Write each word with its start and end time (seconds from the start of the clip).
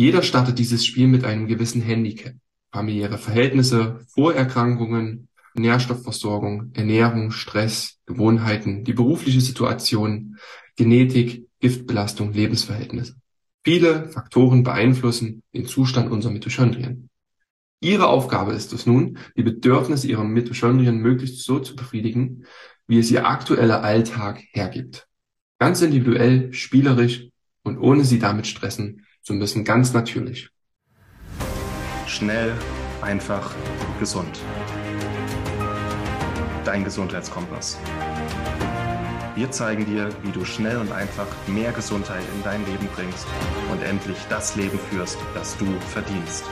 Jeder 0.00 0.22
startet 0.22 0.58
dieses 0.58 0.86
Spiel 0.86 1.08
mit 1.08 1.24
einem 1.26 1.46
gewissen 1.46 1.82
Handicap. 1.82 2.32
Familiäre 2.72 3.18
Verhältnisse, 3.18 4.00
Vorerkrankungen, 4.08 5.28
Nährstoffversorgung, 5.52 6.70
Ernährung, 6.72 7.32
Stress, 7.32 7.98
Gewohnheiten, 8.06 8.82
die 8.84 8.94
berufliche 8.94 9.42
Situation, 9.42 10.38
Genetik, 10.74 11.46
Giftbelastung, 11.58 12.32
Lebensverhältnisse. 12.32 13.16
Viele 13.62 14.08
Faktoren 14.08 14.62
beeinflussen 14.62 15.42
den 15.52 15.66
Zustand 15.66 16.10
unserer 16.10 16.32
Mitochondrien. 16.32 17.10
Ihre 17.80 18.06
Aufgabe 18.06 18.54
ist 18.54 18.72
es 18.72 18.86
nun, 18.86 19.18
die 19.36 19.42
Bedürfnisse 19.42 20.08
ihrer 20.08 20.24
Mitochondrien 20.24 20.96
möglichst 20.96 21.44
so 21.44 21.58
zu 21.58 21.76
befriedigen, 21.76 22.46
wie 22.86 23.00
es 23.00 23.10
ihr 23.10 23.26
aktueller 23.26 23.82
Alltag 23.84 24.42
hergibt. 24.52 25.08
Ganz 25.58 25.82
individuell, 25.82 26.54
spielerisch 26.54 27.28
und 27.64 27.76
ohne 27.76 28.04
sie 28.04 28.18
damit 28.18 28.46
stressen 28.46 29.04
zu 29.22 29.34
müssen, 29.34 29.64
ganz 29.64 29.92
natürlich. 29.92 30.48
Schnell, 32.06 32.54
einfach, 33.02 33.54
gesund. 33.98 34.40
Dein 36.64 36.84
Gesundheitskompass. 36.84 37.78
Wir 39.36 39.50
zeigen 39.50 39.86
dir, 39.86 40.10
wie 40.22 40.32
du 40.32 40.44
schnell 40.44 40.76
und 40.76 40.92
einfach 40.92 41.26
mehr 41.46 41.72
Gesundheit 41.72 42.24
in 42.34 42.42
dein 42.42 42.64
Leben 42.66 42.88
bringst 42.94 43.26
und 43.70 43.82
endlich 43.82 44.18
das 44.28 44.56
Leben 44.56 44.78
führst, 44.90 45.18
das 45.34 45.56
du 45.56 45.66
verdienst. 45.88 46.44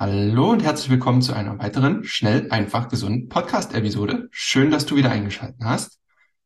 Hallo 0.00 0.52
und 0.52 0.62
herzlich 0.62 0.88
willkommen 0.88 1.20
zu 1.20 1.34
einer 1.34 1.58
weiteren 1.58 2.04
schnell, 2.04 2.50
einfach, 2.50 2.88
gesund 2.88 3.28
Podcast-Episode. 3.28 4.30
Schön, 4.30 4.70
dass 4.70 4.86
du 4.86 4.96
wieder 4.96 5.10
eingeschaltet 5.10 5.60
hast. 5.62 6.00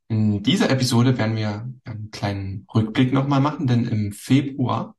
In 0.09 0.43
dieser 0.43 0.71
Episode 0.71 1.17
werden 1.19 1.37
wir 1.37 1.73
einen 1.85 2.11
kleinen 2.11 2.67
Rückblick 2.75 3.13
nochmal 3.13 3.41
machen, 3.41 3.69
denn 3.69 3.85
im 3.85 4.11
Februar 4.11 4.97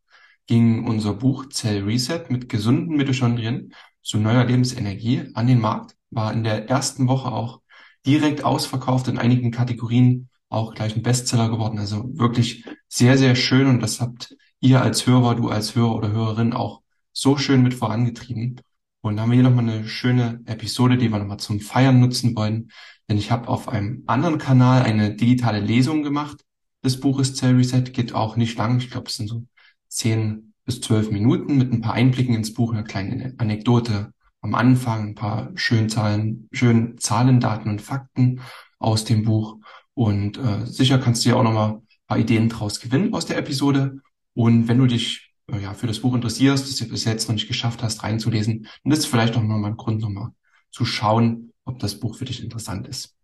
ging 0.48 0.88
unser 0.88 1.16
Buch 1.16 1.50
Cell 1.50 1.84
Reset 1.84 2.28
mit 2.30 2.48
gesunden 2.48 2.96
Mitochondrien 2.96 3.74
zu 4.02 4.20
neuer 4.20 4.46
Lebensenergie 4.46 5.32
an 5.34 5.48
den 5.48 5.60
Markt, 5.60 5.98
war 6.10 6.32
in 6.32 6.46
der 6.46 6.70
ersten 6.70 7.10
Woche 7.10 7.34
auch 7.34 7.60
direkt 8.06 8.46
ausverkauft, 8.46 9.10
in 9.10 9.18
einigen 9.18 9.52
Kategorien 9.52 10.30
auch 10.48 10.74
gleich 10.74 10.96
ein 10.96 11.04
Bestseller 11.04 11.50
geworden. 11.50 11.78
Also 11.78 12.10
wirklich 12.18 12.64
sehr, 12.88 13.18
sehr 13.18 13.36
schön 13.36 13.68
und 13.68 13.82
das 13.82 14.00
habt 14.00 14.34
ihr 14.62 14.82
als 14.82 15.06
Hörer, 15.06 15.36
du 15.36 15.50
als 15.50 15.76
Hörer 15.76 15.98
oder 15.98 16.14
Hörerin 16.14 16.54
auch 16.54 16.85
so 17.16 17.38
schön 17.38 17.64
mit 17.64 17.74
vorangetrieben. 17.74 18.62
Und 19.02 19.20
haben 19.20 19.32
wir 19.32 19.36
hier 19.36 19.44
nochmal 19.44 19.70
eine 19.70 19.88
schöne 19.88 20.42
Episode, 20.46 20.98
die 20.98 21.10
wir 21.10 21.20
nochmal 21.20 21.40
zum 21.40 21.60
Feiern 21.60 22.00
nutzen 22.00 22.36
wollen. 22.36 22.72
Denn 23.08 23.18
ich 23.18 23.32
habe 23.32 23.48
auf 23.48 23.70
einem 23.70 24.04
anderen 24.08 24.38
Kanal 24.38 24.82
eine 24.82 25.16
digitale 25.16 25.60
Lesung 25.60 26.04
gemacht 26.04 26.44
des 26.84 27.00
Buches 27.00 27.36
Cell 27.36 27.56
Reset. 27.56 27.84
Geht 27.94 28.14
auch 28.14 28.36
nicht 28.36 28.58
lang. 28.58 28.78
Ich 28.78 28.90
glaube, 28.90 29.08
es 29.08 29.16
sind 29.16 29.28
so 29.28 29.46
zehn 29.88 30.54
bis 30.66 30.82
zwölf 30.82 31.12
Minuten 31.12 31.58
mit 31.58 31.72
ein 31.72 31.82
paar 31.82 31.94
Einblicken 31.94 32.36
ins 32.36 32.54
Buch, 32.54 32.74
eine 32.74 32.84
kleine 32.84 33.36
Anekdote 33.38 34.12
am 34.42 34.56
Anfang, 34.56 35.10
ein 35.10 35.16
paar 35.16 35.52
schönen 35.56 35.90
Zahlen, 35.90 36.48
schönen 36.52 36.98
Zahlen, 36.98 37.40
Daten 37.40 37.70
und 37.70 37.82
Fakten 37.82 38.42
aus 38.80 39.06
dem 39.06 39.24
Buch. 39.24 39.58
Und 39.94 40.38
äh, 40.38 40.66
sicher 40.66 40.98
kannst 40.98 41.24
du 41.24 41.30
ja 41.30 41.36
auch 41.36 41.44
nochmal 41.44 41.74
ein 41.74 41.82
paar 42.08 42.20
Ideen 42.20 42.50
draus 42.50 42.80
gewinnen 42.80 43.14
aus 43.14 43.26
der 43.26 43.38
Episode. 43.38 44.02
Und 44.34 44.68
wenn 44.68 44.80
du 44.80 44.88
dich 44.88 45.25
ja, 45.52 45.74
für 45.74 45.88
das 45.88 46.00
Buch 46.00 46.16
interessierst, 46.16 46.68
das 46.68 46.76
du 46.76 46.88
bis 46.88 47.06
jetzt 47.06 47.28
noch 47.28 47.36
nicht 47.36 47.48
geschafft 47.48 47.84
hast, 47.84 48.04
reinzulesen, 48.04 48.68
dann 48.84 48.94
ist 48.94 49.06
vielleicht 49.06 49.36
auch 49.36 49.42
nochmal 49.42 49.72
ein 49.72 49.78
Grund, 49.78 50.02
nochmal 50.02 50.32
zu 50.72 50.86
schauen, 50.86 51.54
ob 51.66 51.80
das 51.80 52.00
Buch 52.00 52.16
für 52.18 52.26
dich 52.26 52.44
interessant 52.44 52.88
ist. 52.88 53.16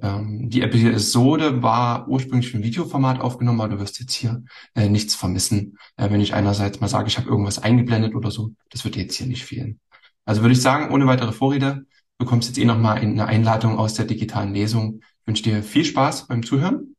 Ähm, 0.00 0.50
die 0.50 0.62
Episode 0.62 1.62
war 1.62 2.08
ursprünglich 2.08 2.52
ein 2.54 2.64
Videoformat 2.64 3.20
aufgenommen, 3.20 3.60
aber 3.60 3.76
du 3.76 3.80
wirst 3.80 4.00
jetzt 4.00 4.14
hier 4.14 4.42
äh, 4.74 4.88
nichts 4.88 5.14
vermissen, 5.14 5.78
äh, 5.96 6.10
wenn 6.10 6.20
ich 6.20 6.34
einerseits 6.34 6.80
mal 6.80 6.88
sage, 6.88 7.08
ich 7.08 7.16
habe 7.16 7.28
irgendwas 7.28 7.60
eingeblendet 7.60 8.14
oder 8.14 8.30
so. 8.30 8.50
Das 8.70 8.84
wird 8.84 8.96
dir 8.96 9.02
jetzt 9.02 9.14
hier 9.16 9.26
nicht 9.26 9.44
fehlen. 9.44 9.80
Also 10.24 10.42
würde 10.42 10.54
ich 10.54 10.62
sagen, 10.62 10.92
ohne 10.92 11.06
weitere 11.06 11.32
Vorrede, 11.32 11.86
bekommst 12.18 12.48
jetzt 12.48 12.58
eh 12.58 12.64
nochmal 12.64 12.98
eine 12.98 13.26
Einladung 13.26 13.78
aus 13.78 13.94
der 13.94 14.06
digitalen 14.06 14.54
Lesung. 14.54 15.00
Ich 15.20 15.26
wünsche 15.26 15.42
dir 15.42 15.62
viel 15.62 15.84
Spaß 15.84 16.26
beim 16.26 16.42
Zuhören 16.42 16.93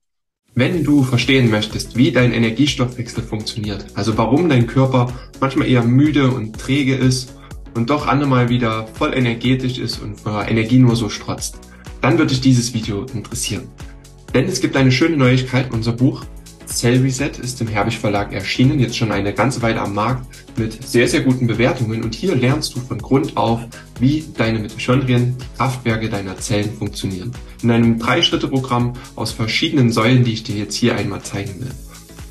wenn 0.56 0.86
du 0.86 1.04
verstehen 1.04 1.52
möchtest, 1.52 1.98
wie 1.98 2.14
dein 2.14 2.32
Energiestoffwechsel 2.32 3.22
funktioniert, 3.24 3.86
also 3.94 4.18
warum 4.18 4.48
dein 4.48 4.68
Körper 4.68 5.12
manchmal 5.42 5.68
eher 5.68 5.84
müde 5.84 6.32
und 6.32 6.58
träge 6.58 6.96
ist 6.96 7.34
und 7.76 7.90
doch 7.90 8.08
andermal 8.08 8.48
wieder 8.48 8.88
voll 8.94 9.14
energetisch 9.14 9.78
ist 9.78 10.02
und 10.02 10.18
vor 10.18 10.48
Energie 10.48 10.80
nur 10.80 10.96
so 10.96 11.10
strotzt, 11.10 11.60
dann 12.00 12.18
wird 12.18 12.32
dich 12.32 12.40
dieses 12.40 12.74
Video 12.74 13.06
interessieren. 13.14 13.68
Denn 14.34 14.46
es 14.46 14.62
gibt 14.62 14.78
eine 14.78 14.94
schöne 14.94 15.18
Neuigkeit, 15.18 15.74
unser 15.74 15.92
Buch 15.92 16.24
Cell 16.68 17.02
Reset 17.02 17.32
ist 17.42 17.62
im 17.62 17.68
Herbig 17.68 17.98
Verlag 17.98 18.34
erschienen, 18.34 18.80
jetzt 18.80 18.98
schon 18.98 19.12
eine 19.12 19.34
ganze 19.34 19.62
Weile 19.62 19.82
am 19.82 19.94
Markt 19.94 20.26
mit 20.58 20.86
sehr, 20.86 21.08
sehr 21.08 21.22
guten 21.22 21.48
Bewertungen 21.48 22.04
und 22.04 22.16
hier 22.16 22.36
lernst 22.36 22.76
du 22.76 22.80
von 22.80 22.98
Grund 22.98 23.38
auf, 23.38 23.62
wie 24.00 24.26
deine 24.38 24.60
Mitochondrien, 24.60 25.36
Kraftwerke 25.58 26.10
deiner 26.10 26.38
Zellen 26.38 26.72
funktionieren. 26.78 27.32
In 27.64 27.72
einem 27.72 28.00
Drei-Schritte-Programm 28.00 28.94
aus 29.16 29.32
verschiedenen 29.32 29.92
Säulen, 29.92 30.24
die 30.24 30.34
ich 30.34 30.44
dir 30.44 30.56
jetzt 30.56 30.76
hier 30.76 30.96
einmal 30.96 31.22
zeigen 31.22 31.60
will. 31.60 31.72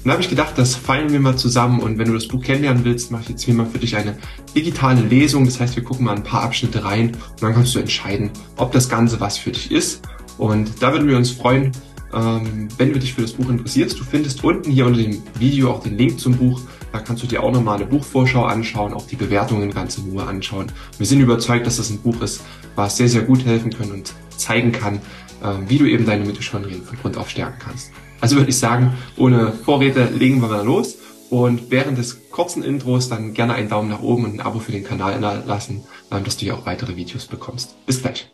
Und 0.05 0.09
da 0.09 0.13
habe 0.13 0.23
ich 0.23 0.29
gedacht, 0.29 0.53
das 0.57 0.75
feilen 0.75 1.13
wir 1.13 1.21
mal 1.21 1.37
zusammen 1.37 1.81
und 1.81 1.97
wenn 1.97 2.09
du 2.09 2.15
das 2.15 2.29
Buch 2.29 2.43
kennenlernen 2.43 2.85
willst, 2.85 3.11
mache 3.11 3.23
ich 3.23 3.29
jetzt 3.31 3.43
hier 3.43 3.55
mal 3.55 3.65
für 3.65 3.79
dich 3.79 3.97
eine 3.97 4.19
digitale 4.55 5.01
Lesung. 5.01 5.47
Das 5.47 5.59
heißt, 5.59 5.77
wir 5.77 5.83
gucken 5.83 6.05
mal 6.05 6.15
ein 6.15 6.23
paar 6.23 6.43
Abschnitte 6.43 6.85
rein 6.85 7.13
und 7.13 7.43
dann 7.43 7.55
kannst 7.55 7.75
du 7.75 7.79
entscheiden, 7.79 8.31
ob 8.57 8.71
das 8.73 8.91
Ganze 8.91 9.19
was 9.21 9.39
für 9.39 9.51
dich 9.51 9.71
ist. 9.71 10.03
Und 10.37 10.83
da 10.83 10.93
würden 10.93 11.09
wir 11.09 11.17
uns 11.17 11.31
freuen, 11.31 11.73
ähm, 12.15 12.69
wenn 12.79 12.93
du 12.93 12.99
dich 12.99 13.15
für 13.15 13.23
das 13.23 13.33
Buch 13.33 13.49
interessierst, 13.49 13.99
du 13.99 14.05
findest 14.05 14.45
unten 14.45 14.71
hier 14.71 14.87
unter 14.87 15.03
dem 15.03 15.23
Video 15.39 15.71
auch 15.71 15.83
den 15.83 15.99
Link 15.99 16.21
zum 16.21 16.37
Buch. 16.37 16.61
Da 16.93 17.01
kannst 17.01 17.23
du 17.23 17.27
dir 17.27 17.43
auch 17.43 17.53
nochmal 17.53 17.77
eine 17.77 17.87
Buchvorschau 17.87 18.45
anschauen, 18.45 18.93
auch 18.93 19.07
die 19.07 19.17
Bewertungen 19.17 19.73
ganz 19.73 19.99
in 19.99 20.11
Ruhe 20.11 20.25
anschauen. 20.25 20.71
Wir 20.99 21.07
sind 21.07 21.21
überzeugt, 21.21 21.67
dass 21.67 21.79
das 21.79 21.91
ein 21.91 22.01
Buch 22.01 22.21
ist, 22.23 22.43
was 22.77 22.97
sehr, 22.97 23.09
sehr 23.09 23.23
gut 23.23 23.45
helfen 23.45 23.73
kann 23.73 23.91
und 23.91 24.15
zeigen 24.37 24.73
kann, 24.73 24.97
äh, 25.43 25.55
wie 25.67 25.79
du 25.79 25.87
eben 25.87 26.07
deine 26.07 26.25
Mitochondrien 26.25 26.83
von 26.83 26.97
Grund 26.99 27.17
auf 27.17 27.31
stärken 27.31 27.59
kannst. 27.59 27.91
Also 28.21 28.37
würde 28.37 28.51
ich 28.51 28.59
sagen, 28.59 28.95
ohne 29.17 29.53
Vorrede 29.53 30.09
legen 30.17 30.41
wir 30.41 30.49
mal 30.49 30.65
los. 30.65 30.99
Und 31.31 31.71
während 31.71 31.99
des 31.99 32.31
kurzen 32.31 32.63
Intros 32.63 33.09
dann 33.09 33.35
gerne 33.35 33.55
einen 33.55 33.69
Daumen 33.69 33.89
nach 33.89 34.03
oben 34.03 34.25
und 34.25 34.35
ein 34.35 34.41
Abo 34.41 34.61
für 34.61 34.73
den 34.73 34.85
Kanal 34.85 35.19
lassen, 35.47 35.83
dass 36.11 36.37
du 36.37 36.45
hier 36.45 36.55
auch 36.55 36.67
weitere 36.67 36.97
Videos 36.97 37.27
bekommst. 37.27 37.75
Bis 37.87 38.03
gleich. 38.03 38.31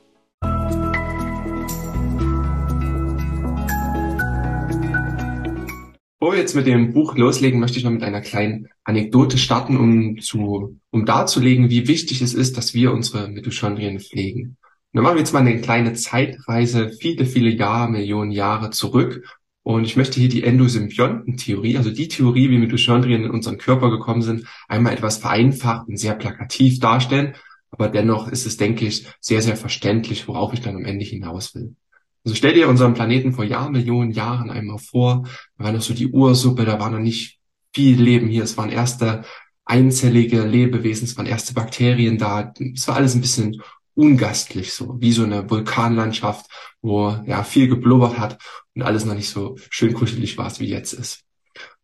Jetzt 6.40 6.56
mit 6.56 6.66
dem 6.66 6.92
Buch 6.92 7.16
loslegen, 7.16 7.60
möchte 7.60 7.78
ich 7.78 7.84
noch 7.84 7.90
mit 7.90 8.02
einer 8.02 8.20
kleinen 8.20 8.68
Anekdote 8.84 9.38
starten, 9.38 9.76
um 9.76 10.20
zu, 10.20 10.80
um 10.90 11.06
darzulegen, 11.06 11.70
wie 11.70 11.86
wichtig 11.86 12.22
es 12.22 12.34
ist, 12.34 12.56
dass 12.56 12.74
wir 12.74 12.92
unsere 12.92 13.28
Mitochondrien 13.28 14.00
pflegen. 14.00 14.56
Und 14.92 14.96
dann 14.96 15.04
machen 15.04 15.14
wir 15.14 15.20
jetzt 15.20 15.32
mal 15.32 15.40
eine 15.40 15.60
kleine 15.60 15.92
Zeitreise, 15.92 16.90
viele, 16.90 17.24
viele 17.24 17.50
Jahre, 17.50 17.90
Millionen 17.90 18.32
Jahre 18.32 18.70
zurück. 18.70 19.24
Und 19.62 19.84
ich 19.84 19.96
möchte 19.96 20.18
hier 20.18 20.28
die 20.28 20.42
Endosymbionten-Theorie, 20.42 21.76
also 21.76 21.90
die 21.90 22.08
Theorie, 22.08 22.50
wie 22.50 22.58
Mitochondrien 22.58 23.24
in 23.24 23.30
unseren 23.30 23.58
Körper 23.58 23.90
gekommen 23.90 24.22
sind, 24.22 24.46
einmal 24.66 24.94
etwas 24.94 25.18
vereinfacht 25.18 25.86
und 25.86 25.96
sehr 25.96 26.14
plakativ 26.14 26.80
darstellen. 26.80 27.34
Aber 27.70 27.88
dennoch 27.88 28.26
ist 28.26 28.46
es, 28.46 28.56
denke 28.56 28.86
ich, 28.86 29.06
sehr, 29.20 29.42
sehr 29.42 29.56
verständlich, 29.56 30.26
worauf 30.26 30.52
ich 30.52 30.60
dann 30.60 30.76
am 30.76 30.84
Ende 30.84 31.04
hinaus 31.04 31.54
will. 31.54 31.76
Also 32.24 32.34
stell 32.34 32.54
dir 32.54 32.68
unseren 32.68 32.94
Planeten 32.94 33.32
vor 33.32 33.44
Jahrmillionen 33.44 34.12
Jahren 34.12 34.50
einmal 34.50 34.78
vor. 34.78 35.26
Da 35.56 35.64
war 35.64 35.72
noch 35.72 35.80
so 35.80 35.94
die 35.94 36.08
Ursuppe, 36.08 36.64
da 36.64 36.78
war 36.78 36.90
noch 36.90 36.98
nicht 36.98 37.38
viel 37.74 38.00
Leben 38.00 38.28
hier. 38.28 38.44
Es 38.44 38.56
waren 38.56 38.70
erste 38.70 39.24
einzellige 39.64 40.42
Lebewesen, 40.42 41.04
es 41.04 41.16
waren 41.16 41.26
erste 41.26 41.54
Bakterien 41.54 42.18
da. 42.18 42.52
Es 42.74 42.88
war 42.88 42.96
alles 42.96 43.14
ein 43.14 43.20
bisschen 43.20 43.62
ungastlich 43.94 44.72
so, 44.72 44.96
wie 45.00 45.12
so 45.12 45.24
eine 45.24 45.48
Vulkanlandschaft, 45.48 46.46
wo 46.82 47.16
ja 47.26 47.42
viel 47.42 47.68
geblubbert 47.68 48.18
hat 48.18 48.38
und 48.74 48.82
alles 48.82 49.04
noch 49.04 49.14
nicht 49.14 49.30
so 49.30 49.56
schön 49.70 49.94
kuschelig 49.94 50.38
war, 50.38 50.50
wie 50.58 50.68
jetzt 50.68 50.92
ist. 50.92 51.24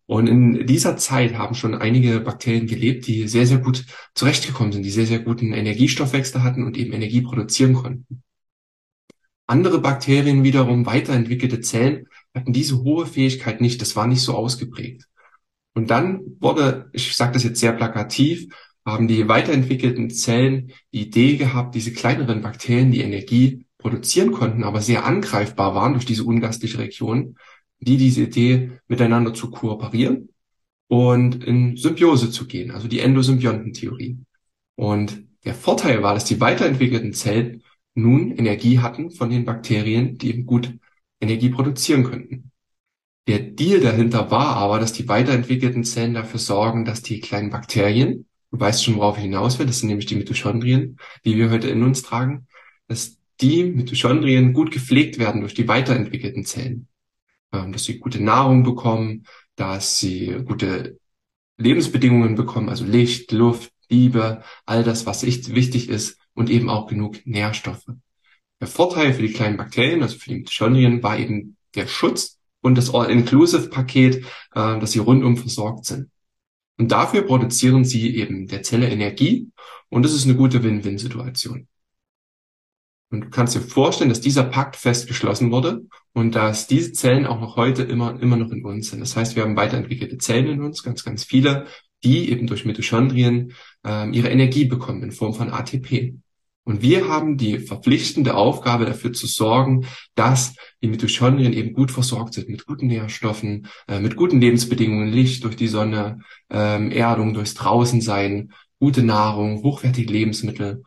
Und 0.07 0.29
in 0.29 0.67
dieser 0.67 0.97
Zeit 0.97 1.37
haben 1.37 1.55
schon 1.55 1.75
einige 1.75 2.21
Bakterien 2.21 2.69
gelebt, 2.69 3.09
die 3.09 3.27
sehr, 3.27 3.47
sehr 3.47 3.59
gut 3.59 3.85
zurechtgekommen 4.15 4.73
sind, 4.73 4.85
die 4.85 4.91
sehr, 4.91 5.07
sehr 5.07 5.19
guten 5.19 5.53
Energiestoffwechsel 5.53 6.43
hatten 6.45 6.65
und 6.65 6.77
eben 6.77 6.93
Energie 6.93 7.23
produzieren 7.23 7.75
konnten. 7.75 8.23
Andere 9.47 9.81
Bakterien 9.81 10.43
wiederum, 10.43 10.87
weiterentwickelte 10.87 11.61
Zellen, 11.61 12.09
hatten 12.35 12.53
diese 12.53 12.83
hohe 12.83 13.07
Fähigkeit 13.07 13.61
nicht. 13.61 13.81
Das 13.81 13.97
war 13.97 14.07
nicht 14.07 14.21
so 14.21 14.35
ausgeprägt. 14.35 15.07
Und 15.75 15.91
dann 15.91 16.21
wurde, 16.41 16.89
ich 16.93 17.15
sage 17.15 17.33
das 17.33 17.45
jetzt 17.45 17.61
sehr 17.61 17.73
plakativ, 17.73 18.49
haben 18.85 19.09
die 19.09 19.29
weiterentwickelten 19.29 20.11
Zellen 20.11 20.73
die 20.93 21.03
Idee 21.03 21.37
gehabt, 21.37 21.75
diese 21.75 21.93
kleineren 21.93 22.41
Bakterien, 22.41 22.93
die 22.93 23.03
Energie 23.03 23.67
produzieren 23.79 24.33
konnten, 24.33 24.65
aber 24.65 24.81
sehr 24.81 25.05
angreifbar 25.05 25.75
waren 25.75 25.93
durch 25.93 26.07
diese 26.07 26.25
ungastliche 26.25 26.79
Region, 26.79 27.37
die 27.79 27.97
diese 27.97 28.23
Idee 28.23 28.73
miteinander 28.89 29.35
zu 29.35 29.51
kooperieren 29.51 30.31
und 30.89 31.45
in 31.45 31.77
Symbiose 31.77 32.31
zu 32.31 32.47
gehen, 32.47 32.71
also 32.71 32.89
die 32.89 33.01
Endosymbiontentheorie. 33.01 34.19
Und 34.77 35.25
der 35.45 35.55
Vorteil 35.55 36.03
war, 36.03 36.15
dass 36.15 36.25
die 36.25 36.41
weiterentwickelten 36.41 37.13
Zellen 37.13 37.63
nun 37.97 38.31
Energie 38.37 38.79
hatten 38.79 39.11
von 39.11 39.31
den 39.31 39.45
Bakterien, 39.45 40.19
die 40.19 40.29
eben 40.29 40.47
gut 40.47 40.73
Energie 41.21 41.49
produzieren 41.49 42.05
könnten. 42.05 42.53
Der 43.27 43.41
Deal 43.41 43.81
dahinter 43.81 44.31
war 44.31 44.57
aber, 44.57 44.79
dass 44.79 44.93
die 44.93 45.09
weiterentwickelten 45.09 45.83
Zellen 45.83 46.15
dafür 46.15 46.39
sorgen, 46.39 46.85
dass 46.85 47.03
die 47.03 47.21
kleinen 47.21 47.51
Bakterien, 47.51 48.27
du 48.53 48.61
weißt 48.61 48.85
schon, 48.85 48.97
worauf 48.97 49.17
ich 49.17 49.25
hinaus 49.25 49.59
will, 49.59 49.67
das 49.67 49.81
sind 49.81 49.89
nämlich 49.89 50.07
die 50.07 50.15
Mitochondrien, 50.15 50.99
die 51.25 51.37
wir 51.37 51.51
heute 51.51 51.69
in 51.69 51.83
uns 51.83 52.03
tragen, 52.03 52.47
dass 52.87 53.19
die 53.41 53.65
Mitochondrien 53.65 54.53
gut 54.53 54.71
gepflegt 54.71 55.19
werden 55.19 55.41
durch 55.41 55.55
die 55.55 55.67
weiterentwickelten 55.67 56.45
Zellen. 56.45 56.89
Ähm, 57.53 57.73
dass 57.73 57.85
sie 57.85 57.99
gute 57.99 58.23
Nahrung 58.23 58.63
bekommen, 58.63 59.27
dass 59.57 59.99
sie 59.99 60.37
gute 60.45 60.99
Lebensbedingungen 61.57 62.35
bekommen, 62.35 62.69
also 62.69 62.85
Licht, 62.85 63.33
Luft, 63.33 63.73
Liebe, 63.89 64.43
all 64.67 64.85
das, 64.85 65.07
was 65.07 65.25
wichtig 65.25 65.89
ist 65.89 66.19
und 66.37 66.51
eben 66.51 66.71
auch 66.71 66.87
genug 66.87 67.27
Nährstoffe. 67.27 67.87
Der 68.61 68.69
Vorteil 68.69 69.13
für 69.13 69.23
die 69.23 69.33
kleinen 69.33 69.57
Bakterien, 69.57 70.03
also 70.03 70.17
für 70.19 70.31
die 70.31 70.37
Mitochondrien, 70.37 71.03
war 71.03 71.19
eben 71.19 71.57
der 71.75 71.89
Schutz 71.89 72.39
und 72.61 72.77
das 72.77 72.95
All-Inclusive-Paket, 72.95 74.17
äh, 74.17 74.23
dass 74.79 74.93
sie 74.93 75.01
rundum 75.01 75.37
versorgt 75.37 75.87
sind. 75.87 76.11
Und 76.79 76.93
dafür 76.93 77.23
produzieren 77.23 77.85
sie 77.85 78.17
eben 78.17 78.47
der 78.47 78.63
Zelle 78.63 78.89
Energie 78.89 79.49
und 79.89 80.05
das 80.05 80.13
ist 80.13 80.25
eine 80.25 80.37
gute 80.37 80.63
Win-Win-Situation. 80.63 81.67
Und 83.11 83.21
du 83.21 83.31
kannst 83.31 83.55
dir 83.55 83.61
vorstellen, 83.61 84.11
dass 84.11 84.21
dieser 84.21 84.45
Pakt 84.45 84.77
fest 84.77 85.07
geschlossen 85.07 85.53
wurde 85.53 85.87
und 86.13 86.35
dass 86.35 86.67
diese 86.67 86.93
Zellen 86.93 87.25
auch 87.25 87.41
noch 87.41 87.57
heute 87.57 87.83
immer, 87.83 88.21
immer 88.21 88.37
noch 88.37 88.51
in 88.51 88.65
uns 88.65 88.91
sind. 88.91 89.01
Das 89.01 89.17
heißt, 89.17 89.37
wir 89.37 89.45
haben 89.45 89.57
weiterentwickelte 89.57 90.19
Zellen 90.19 90.49
in 90.49 90.63
uns, 90.63 90.83
ganz, 90.83 91.05
ganz 91.05 91.23
viele, 91.23 91.67
die 92.03 92.31
eben 92.31 92.47
durch 92.47 92.65
Mitochondrien 92.65 93.53
ähm, 93.85 94.13
ihre 94.13 94.29
Energie 94.29 94.65
bekommen 94.65 95.03
in 95.03 95.13
Form 95.13 95.35
von 95.35 95.51
ATP. 95.51 96.17
Und 96.67 96.83
wir 96.83 97.07
haben 97.07 97.37
die 97.37 97.61
verpflichtende 97.61 98.35
Aufgabe 98.35 98.87
dafür 98.87 99.13
zu 99.13 99.29
sorgen, 99.29 99.87
dass 100.17 100.57
die 100.83 100.89
Mitochondrien 100.89 101.53
eben 101.53 101.73
gut 101.73 101.93
versorgt 101.93 102.35
sind 102.35 102.49
mit 102.49 102.67
guten 102.67 102.89
Nährstoffen, 102.89 103.69
äh, 103.87 104.01
mit 104.01 104.17
guten 104.17 104.41
Lebensbedingungen, 104.41 105.07
Licht 105.07 105.45
durch 105.45 105.55
die 105.55 105.69
Sonne, 105.69 106.19
ähm, 106.51 106.91
Erdung 106.91 107.35
durchs 107.35 107.55
Draußensein, 107.55 108.53
gute 108.81 109.05
Nahrung, 109.05 109.63
hochwertige 109.63 110.13
Lebensmittel. 110.13 110.83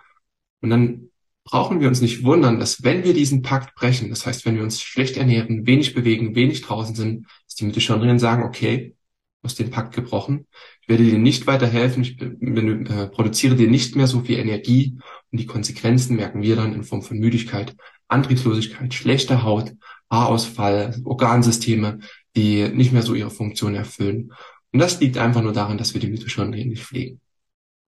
Und 0.60 0.70
dann 0.70 1.12
brauchen 1.46 1.80
wir 1.80 1.88
uns 1.88 2.02
nicht 2.02 2.26
wundern, 2.26 2.60
dass 2.60 2.84
wenn 2.84 3.06
wir 3.06 3.14
diesen 3.14 3.42
Pakt 3.42 3.74
brechen, 3.74 4.10
das 4.10 4.26
heißt, 4.26 4.46
wenn 4.46 4.58
wir 4.58 4.64
uns 4.64 4.82
schlecht 4.82 5.16
ernähren, 5.16 5.66
wenig 5.66 5.96
bewegen, 5.96 6.36
wenig 6.36 6.62
draußen 6.62 6.94
sind, 6.94 7.26
dass 7.46 7.56
die 7.56 7.64
Mitochondrien 7.64 8.20
sagen, 8.20 8.44
okay, 8.44 8.96
du 9.42 9.46
hast 9.46 9.58
den 9.58 9.72
Pakt 9.72 9.96
gebrochen, 9.96 10.46
werde 10.90 11.04
dir 11.04 11.18
nicht 11.18 11.48
weiterhelfen, 11.48 12.04
ich 12.04 12.20
äh, 12.22 13.08
produziere 13.08 13.56
dir 13.56 13.70
nicht 13.70 13.96
mehr 13.96 14.08
so 14.08 14.22
viel 14.22 14.40
Energie 14.40 14.98
und 15.32 15.40
die 15.40 15.46
Konsequenzen 15.46 16.16
merken 16.16 16.42
wir 16.42 16.56
dann 16.56 16.74
in 16.74 16.84
Form 16.84 17.02
von 17.02 17.20
Müdigkeit, 17.20 17.76
Antriebslosigkeit, 18.08 18.94
schlechter 18.94 19.44
Haut, 19.44 19.74
Haarausfall, 20.10 21.00
Organsysteme, 21.06 22.00
die 22.36 22.68
nicht 22.70 22.92
mehr 22.92 23.04
so 23.04 23.14
ihre 23.14 23.30
Funktion 23.30 23.76
erfüllen. 23.76 24.34
Und 24.72 24.80
das 24.80 25.00
liegt 25.00 25.18
einfach 25.18 25.42
nur 25.42 25.54
daran, 25.54 25.78
dass 25.78 25.94
wir 25.94 26.02
die 26.02 26.10
Mitochondrien 26.10 26.70
nicht 26.70 26.84
pflegen 26.84 27.22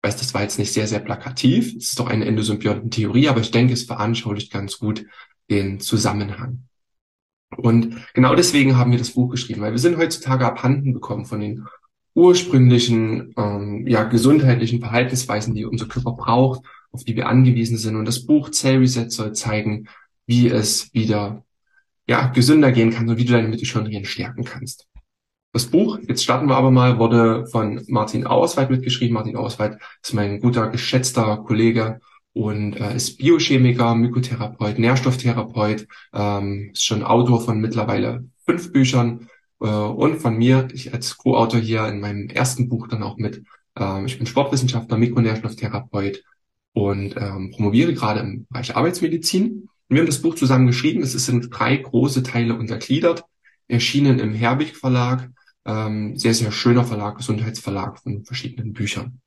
weiß, 0.02 0.16
das 0.16 0.34
war 0.34 0.42
jetzt 0.42 0.58
nicht 0.58 0.72
sehr, 0.72 0.86
sehr 0.86 1.00
plakativ. 1.00 1.74
Es 1.76 1.90
ist 1.90 1.98
doch 1.98 2.08
eine 2.08 2.24
Endosymbiontentheorie, 2.24 3.28
aber 3.28 3.40
ich 3.40 3.50
denke, 3.50 3.72
es 3.72 3.84
veranschaulicht 3.84 4.52
ganz 4.52 4.78
gut 4.78 5.04
den 5.50 5.80
Zusammenhang. 5.80 6.64
Und 7.56 7.96
genau 8.14 8.34
deswegen 8.34 8.76
haben 8.76 8.90
wir 8.90 8.98
das 8.98 9.12
Buch 9.12 9.30
geschrieben, 9.30 9.62
weil 9.62 9.72
wir 9.72 9.78
sind 9.78 9.96
heutzutage 9.96 10.46
abhanden 10.46 10.92
bekommen 10.92 11.24
von 11.24 11.40
den 11.40 11.66
ursprünglichen, 12.14 13.34
ähm, 13.36 13.86
ja, 13.86 14.04
gesundheitlichen 14.04 14.80
Verhaltensweisen, 14.80 15.54
die 15.54 15.64
unser 15.64 15.86
Körper 15.86 16.12
braucht, 16.12 16.62
auf 16.90 17.04
die 17.04 17.16
wir 17.16 17.28
angewiesen 17.28 17.76
sind. 17.78 17.96
Und 17.96 18.06
das 18.06 18.26
Buch 18.26 18.50
Cell 18.50 18.78
Reset 18.78 19.10
soll 19.10 19.32
zeigen, 19.34 19.88
wie 20.26 20.48
es 20.48 20.92
wieder, 20.94 21.44
ja, 22.06 22.28
gesünder 22.28 22.72
gehen 22.72 22.90
kann 22.90 23.08
und 23.08 23.18
wie 23.18 23.24
du 23.24 23.32
deine 23.32 23.48
Mitochondrien 23.48 24.04
stärken 24.04 24.44
kannst. 24.44 24.86
Das 25.52 25.66
Buch, 25.66 25.98
jetzt 26.06 26.22
starten 26.22 26.48
wir 26.48 26.56
aber 26.56 26.70
mal, 26.70 26.98
wurde 26.98 27.46
von 27.46 27.82
Martin 27.88 28.26
Ausweit 28.26 28.70
mitgeschrieben. 28.70 29.14
Martin 29.14 29.36
Ausweit 29.36 29.78
ist 30.02 30.12
mein 30.12 30.40
guter, 30.40 30.68
geschätzter 30.68 31.38
Kollege 31.38 32.00
und 32.34 32.74
äh, 32.74 32.94
ist 32.94 33.16
Biochemiker, 33.18 33.94
Mykotherapeut, 33.94 34.78
Nährstofftherapeut, 34.78 35.86
ähm, 36.12 36.70
ist 36.72 36.84
schon 36.84 37.02
Autor 37.02 37.40
von 37.40 37.60
mittlerweile 37.60 38.24
fünf 38.44 38.72
Büchern 38.72 39.28
und 39.66 40.20
von 40.20 40.36
mir, 40.36 40.68
ich 40.72 40.92
als 40.94 41.16
Co-Autor 41.16 41.60
hier 41.60 41.86
in 41.88 42.00
meinem 42.00 42.28
ersten 42.28 42.68
Buch 42.68 42.88
dann 42.88 43.02
auch 43.02 43.16
mit. 43.16 43.42
Ähm, 43.76 44.06
ich 44.06 44.18
bin 44.18 44.26
Sportwissenschaftler, 44.26 44.98
Mikronährstofftherapeut 44.98 46.22
und 46.72 47.16
ähm, 47.16 47.50
promoviere 47.50 47.94
gerade 47.94 48.20
im 48.20 48.46
Bereich 48.48 48.76
Arbeitsmedizin. 48.76 49.68
Und 49.88 49.94
wir 49.94 50.00
haben 50.00 50.06
das 50.06 50.22
Buch 50.22 50.34
zusammen 50.34 50.66
geschrieben. 50.66 51.02
Es 51.02 51.14
ist 51.14 51.28
in 51.28 51.40
drei 51.50 51.76
große 51.76 52.22
Teile 52.22 52.54
untergliedert, 52.54 53.24
erschienen 53.68 54.18
im 54.18 54.32
Herbig 54.32 54.76
Verlag 54.76 55.30
ähm, 55.64 56.16
sehr, 56.16 56.34
sehr 56.34 56.52
schöner 56.52 56.84
Verlag, 56.84 57.16
Gesundheitsverlag 57.18 57.98
von 58.00 58.24
verschiedenen 58.24 58.72
Büchern. 58.72 59.20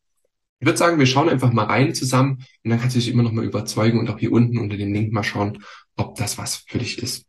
Ich 0.60 0.66
würde 0.68 0.78
sagen, 0.78 1.00
wir 1.00 1.07
schauen 1.07 1.30
einfach 1.30 1.51
mal 1.51 1.66
rein 1.66 1.94
zusammen 1.95 2.45
und 2.63 2.69
dann 2.69 2.80
kannst 2.80 2.95
du 2.95 3.00
dich 3.00 3.10
immer 3.10 3.24
noch 3.24 3.31
mal 3.31 3.45
überzeugen 3.45 4.00
und 4.00 4.10
auch 4.10 4.19
hier 4.19 4.31
unten 4.31 4.60
unter 4.60 4.78
dem 4.78 4.94
Link 4.94 5.12
mal 5.12 5.24
schauen, 5.24 5.63
ob 5.95 6.16
das 6.16 6.38
was 6.38 6.57
für 6.68 6.78
dich 6.78 7.01
ist. 7.01 7.25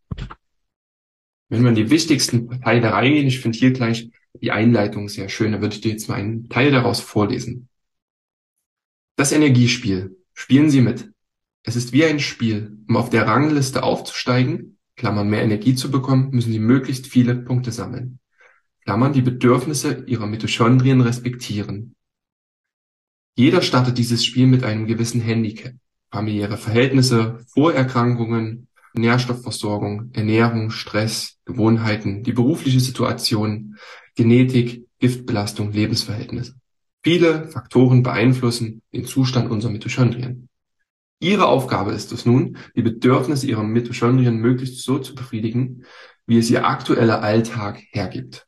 Wenn 1.52 1.64
wir 1.64 1.68
in 1.68 1.74
die 1.74 1.90
wichtigsten 1.90 2.62
Teile 2.62 2.94
reingehen, 2.94 3.26
ich 3.26 3.40
finde 3.40 3.58
hier 3.58 3.72
gleich 3.72 4.10
die 4.40 4.52
Einleitung 4.52 5.10
sehr 5.10 5.28
schön, 5.28 5.52
da 5.52 5.60
würde 5.60 5.74
ich 5.74 5.82
dir 5.82 5.90
jetzt 5.92 6.08
mal 6.08 6.14
einen 6.14 6.48
Teil 6.48 6.70
daraus 6.70 7.00
vorlesen. 7.00 7.68
Das 9.16 9.32
Energiespiel. 9.32 10.16
Spielen 10.32 10.70
Sie 10.70 10.80
mit. 10.80 11.12
Es 11.62 11.76
ist 11.76 11.92
wie 11.92 12.06
ein 12.06 12.20
Spiel. 12.20 12.78
Um 12.88 12.96
auf 12.96 13.10
der 13.10 13.26
Rangliste 13.26 13.82
aufzusteigen, 13.82 14.78
Klammern 14.96 15.28
mehr 15.28 15.42
Energie 15.42 15.74
zu 15.74 15.90
bekommen, 15.90 16.30
müssen 16.30 16.52
Sie 16.52 16.58
möglichst 16.58 17.06
viele 17.06 17.34
Punkte 17.34 17.70
sammeln. 17.70 18.18
Klammern 18.86 19.12
die 19.12 19.20
Bedürfnisse 19.20 20.04
ihrer 20.06 20.26
Mitochondrien 20.26 21.02
respektieren. 21.02 21.94
Jeder 23.36 23.60
startet 23.60 23.98
dieses 23.98 24.24
Spiel 24.24 24.46
mit 24.46 24.64
einem 24.64 24.86
gewissen 24.86 25.20
Handicap. 25.20 25.74
Familiäre 26.10 26.56
Verhältnisse, 26.56 27.44
Vorerkrankungen, 27.48 28.68
Nährstoffversorgung, 28.94 30.10
Ernährung, 30.12 30.70
Stress, 30.70 31.38
Gewohnheiten, 31.44 32.22
die 32.22 32.32
berufliche 32.32 32.80
Situation, 32.80 33.76
Genetik, 34.14 34.86
Giftbelastung, 34.98 35.72
Lebensverhältnisse. 35.72 36.54
Viele 37.02 37.48
Faktoren 37.48 38.02
beeinflussen 38.02 38.82
den 38.92 39.04
Zustand 39.04 39.50
unserer 39.50 39.72
Mitochondrien. 39.72 40.48
Ihre 41.18 41.46
Aufgabe 41.46 41.92
ist 41.92 42.12
es 42.12 42.26
nun, 42.26 42.56
die 42.76 42.82
Bedürfnisse 42.82 43.46
ihrer 43.46 43.62
Mitochondrien 43.62 44.36
möglichst 44.36 44.82
so 44.82 44.98
zu 44.98 45.14
befriedigen, 45.14 45.84
wie 46.26 46.38
es 46.38 46.50
ihr 46.50 46.66
aktueller 46.66 47.22
Alltag 47.22 47.80
hergibt. 47.90 48.46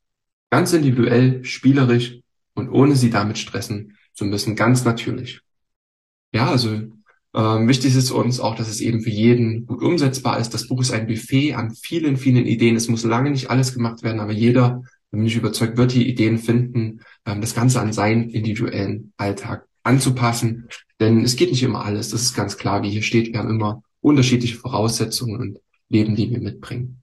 Ganz 0.50 0.72
individuell, 0.72 1.44
spielerisch 1.44 2.20
und 2.54 2.68
ohne 2.68 2.96
sie 2.96 3.10
damit 3.10 3.38
stressen 3.38 3.96
zu 4.12 4.24
müssen, 4.24 4.56
ganz 4.56 4.84
natürlich. 4.84 5.40
Ja, 6.32 6.50
also 6.50 6.92
ähm, 7.34 7.66
wichtig 7.66 7.96
ist 7.96 8.10
uns 8.12 8.38
auch, 8.38 8.54
dass 8.54 8.68
es 8.68 8.80
eben 8.80 9.00
für 9.00 9.10
jeden 9.10 9.66
gut 9.66 9.82
umsetzbar 9.82 10.38
ist. 10.38 10.54
Das 10.54 10.68
Buch 10.68 10.80
ist 10.80 10.92
ein 10.92 11.06
Buffet 11.06 11.54
an 11.54 11.74
vielen, 11.74 12.16
vielen 12.16 12.46
Ideen. 12.46 12.76
Es 12.76 12.88
muss 12.88 13.02
lange 13.02 13.30
nicht 13.30 13.50
alles 13.50 13.74
gemacht 13.74 14.02
werden, 14.04 14.20
aber 14.20 14.32
jeder, 14.32 14.82
da 15.10 15.16
bin 15.16 15.26
ich 15.26 15.36
überzeugt, 15.36 15.76
wird 15.76 15.94
die 15.94 16.08
Ideen 16.08 16.38
finden, 16.38 17.00
ähm, 17.26 17.40
das 17.40 17.54
Ganze 17.54 17.80
an 17.80 17.92
seinen 17.92 18.30
individuellen 18.30 19.12
Alltag 19.16 19.66
anzupassen. 19.82 20.68
Denn 21.00 21.24
es 21.24 21.34
geht 21.34 21.50
nicht 21.50 21.62
immer 21.64 21.84
alles. 21.84 22.10
Das 22.10 22.22
ist 22.22 22.34
ganz 22.34 22.56
klar, 22.56 22.82
wie 22.82 22.90
hier 22.90 23.02
steht. 23.02 23.32
Wir 23.32 23.40
haben 23.40 23.50
immer 23.50 23.82
unterschiedliche 24.00 24.56
Voraussetzungen 24.56 25.40
und 25.40 25.58
Leben, 25.88 26.14
die 26.14 26.30
wir 26.30 26.40
mitbringen. 26.40 27.02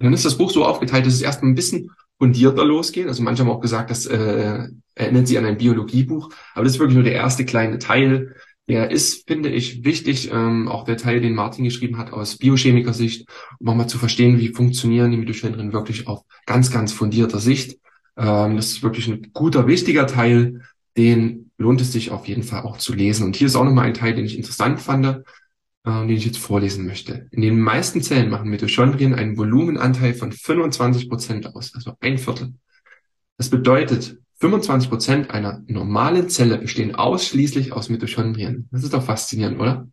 Dann 0.00 0.12
ist 0.12 0.24
das 0.24 0.36
Buch 0.38 0.50
so 0.50 0.64
aufgeteilt, 0.64 1.06
dass 1.06 1.14
es 1.14 1.22
erstmal 1.22 1.52
ein 1.52 1.56
bisschen 1.56 1.90
fundierter 2.18 2.64
losgehen. 2.64 3.08
Also 3.08 3.22
manche 3.22 3.42
haben 3.42 3.50
auch 3.50 3.60
gesagt, 3.60 3.90
das 3.90 4.06
äh, 4.06 4.68
erinnert 4.94 5.28
sie 5.28 5.38
an 5.38 5.44
ein 5.44 5.58
Biologiebuch, 5.58 6.30
aber 6.54 6.64
das 6.64 6.74
ist 6.74 6.78
wirklich 6.78 6.96
nur 6.96 7.04
der 7.04 7.14
erste 7.14 7.44
kleine 7.44 7.78
Teil. 7.78 8.34
Der 8.68 8.90
ist, 8.90 9.26
finde 9.26 9.48
ich, 9.48 9.84
wichtig, 9.84 10.30
ähm, 10.30 10.68
auch 10.68 10.84
der 10.84 10.98
Teil, 10.98 11.20
den 11.20 11.34
Martin 11.34 11.64
geschrieben 11.64 11.96
hat 11.96 12.12
aus 12.12 12.36
Biochemiker-Sicht, 12.36 13.26
um 13.58 13.68
auch 13.68 13.74
mal 13.74 13.88
zu 13.88 13.98
verstehen, 13.98 14.38
wie 14.38 14.48
funktionieren 14.48 15.10
die 15.10 15.16
Mitochondrien 15.16 15.72
wirklich 15.72 16.06
auf 16.06 16.22
ganz, 16.44 16.70
ganz 16.70 16.92
fundierter 16.92 17.38
Sicht. 17.38 17.78
Ähm, 18.16 18.56
das 18.56 18.66
ist 18.66 18.82
wirklich 18.82 19.08
ein 19.08 19.30
guter, 19.32 19.66
wichtiger 19.66 20.06
Teil, 20.06 20.62
den 20.98 21.50
lohnt 21.56 21.80
es 21.80 21.92
sich 21.92 22.10
auf 22.10 22.28
jeden 22.28 22.42
Fall 22.42 22.62
auch 22.62 22.76
zu 22.76 22.94
lesen. 22.94 23.24
Und 23.24 23.36
hier 23.36 23.46
ist 23.46 23.56
auch 23.56 23.64
nochmal 23.64 23.86
ein 23.86 23.94
Teil, 23.94 24.14
den 24.14 24.26
ich 24.26 24.36
interessant 24.36 24.80
fand 24.80 25.06
äh, 25.06 25.22
den 25.84 26.10
ich 26.10 26.26
jetzt 26.26 26.38
vorlesen 26.38 26.86
möchte. 26.86 27.28
In 27.30 27.40
den 27.40 27.58
meisten 27.58 28.02
Zellen 28.02 28.30
machen 28.30 28.50
Mitochondrien 28.50 29.14
einen 29.14 29.36
Volumenanteil 29.38 30.12
von 30.12 30.32
25 30.32 31.08
Prozent 31.08 31.54
aus, 31.54 31.74
also 31.74 31.94
ein 32.00 32.18
Viertel. 32.18 32.54
Das 33.38 33.48
bedeutet, 33.48 34.18
25 34.40 34.88
Prozent 34.88 35.30
einer 35.30 35.62
normalen 35.66 36.28
Zelle 36.28 36.58
bestehen 36.58 36.94
ausschließlich 36.94 37.72
aus 37.72 37.88
Mitochondrien. 37.88 38.68
Das 38.70 38.84
ist 38.84 38.94
doch 38.94 39.02
faszinierend, 39.02 39.58
oder? 39.58 39.88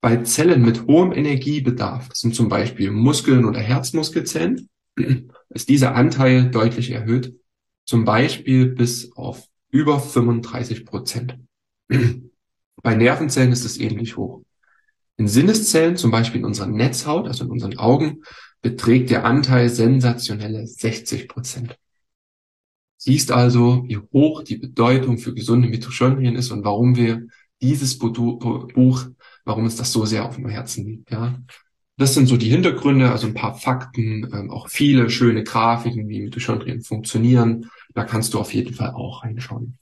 Bei 0.00 0.18
Zellen 0.18 0.62
mit 0.62 0.86
hohem 0.86 1.12
Energiebedarf, 1.12 2.08
das 2.08 2.18
sind 2.18 2.34
zum 2.34 2.48
Beispiel 2.48 2.90
Muskeln 2.90 3.44
oder 3.44 3.60
Herzmuskelzellen, 3.60 4.68
ist 5.50 5.68
dieser 5.68 5.94
Anteil 5.94 6.50
deutlich 6.50 6.90
erhöht, 6.90 7.34
zum 7.86 8.04
Beispiel 8.04 8.66
bis 8.66 9.12
auf 9.16 9.46
über 9.70 10.00
35 10.00 10.84
Prozent. 10.84 11.38
Bei 12.82 12.94
Nervenzellen 12.94 13.52
ist 13.52 13.64
es 13.64 13.78
ähnlich 13.78 14.16
hoch. 14.16 14.42
In 15.16 15.28
Sinneszellen, 15.28 15.96
zum 15.96 16.10
Beispiel 16.10 16.40
in 16.40 16.46
unserer 16.46 16.66
Netzhaut, 16.66 17.28
also 17.28 17.44
in 17.44 17.50
unseren 17.50 17.78
Augen, 17.78 18.24
beträgt 18.62 19.10
der 19.10 19.24
Anteil 19.24 19.68
sensationelle 19.68 20.66
60 20.66 21.28
Prozent. 21.28 21.78
Siehst 23.04 23.32
also, 23.32 23.84
wie 23.86 23.98
hoch 23.98 24.42
die 24.44 24.56
Bedeutung 24.56 25.18
für 25.18 25.34
gesunde 25.34 25.68
Mitochondrien 25.68 26.36
ist 26.36 26.50
und 26.50 26.64
warum 26.64 26.96
wir 26.96 27.26
dieses 27.60 27.98
Buch, 27.98 29.04
warum 29.44 29.64
uns 29.64 29.76
das 29.76 29.92
so 29.92 30.06
sehr 30.06 30.24
auf 30.24 30.36
dem 30.36 30.48
Herzen 30.48 30.86
liegt. 30.86 31.10
Ja, 31.10 31.38
das 31.98 32.14
sind 32.14 32.28
so 32.28 32.38
die 32.38 32.48
Hintergründe, 32.48 33.10
also 33.10 33.26
ein 33.26 33.34
paar 33.34 33.56
Fakten, 33.56 34.26
ähm, 34.32 34.50
auch 34.50 34.70
viele 34.70 35.10
schöne 35.10 35.44
Grafiken, 35.44 36.08
wie 36.08 36.22
Mitochondrien 36.22 36.80
funktionieren. 36.80 37.68
Da 37.92 38.04
kannst 38.04 38.32
du 38.32 38.40
auf 38.40 38.54
jeden 38.54 38.72
Fall 38.72 38.92
auch 38.92 39.22
reinschauen. 39.22 39.76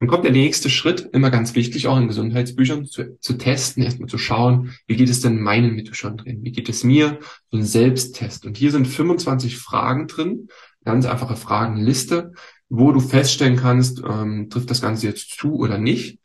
Dann 0.00 0.08
kommt 0.08 0.24
der 0.24 0.32
nächste 0.32 0.70
Schritt, 0.70 1.10
immer 1.12 1.30
ganz 1.30 1.54
wichtig, 1.54 1.88
auch 1.88 1.98
in 1.98 2.08
Gesundheitsbüchern, 2.08 2.86
zu, 2.86 3.18
zu 3.20 3.34
testen, 3.34 3.82
erstmal 3.82 4.08
zu 4.08 4.16
schauen, 4.16 4.72
wie 4.86 4.96
geht 4.96 5.10
es 5.10 5.20
denn 5.20 5.42
meinen 5.42 5.74
Mitochondrien? 5.74 6.42
Wie 6.42 6.52
geht 6.52 6.70
es 6.70 6.84
mir? 6.84 7.18
So 7.50 7.58
ein 7.58 7.64
Selbsttest. 7.64 8.46
Und 8.46 8.56
hier 8.56 8.70
sind 8.70 8.86
25 8.86 9.58
Fragen 9.58 10.06
drin, 10.06 10.48
ganz 10.86 11.04
einfache 11.04 11.36
Fragenliste, 11.36 12.32
wo 12.70 12.92
du 12.92 13.00
feststellen 13.00 13.56
kannst, 13.56 14.02
ähm, 14.02 14.48
trifft 14.48 14.70
das 14.70 14.80
Ganze 14.80 15.06
jetzt 15.06 15.30
zu 15.38 15.56
oder 15.56 15.76
nicht. 15.76 16.20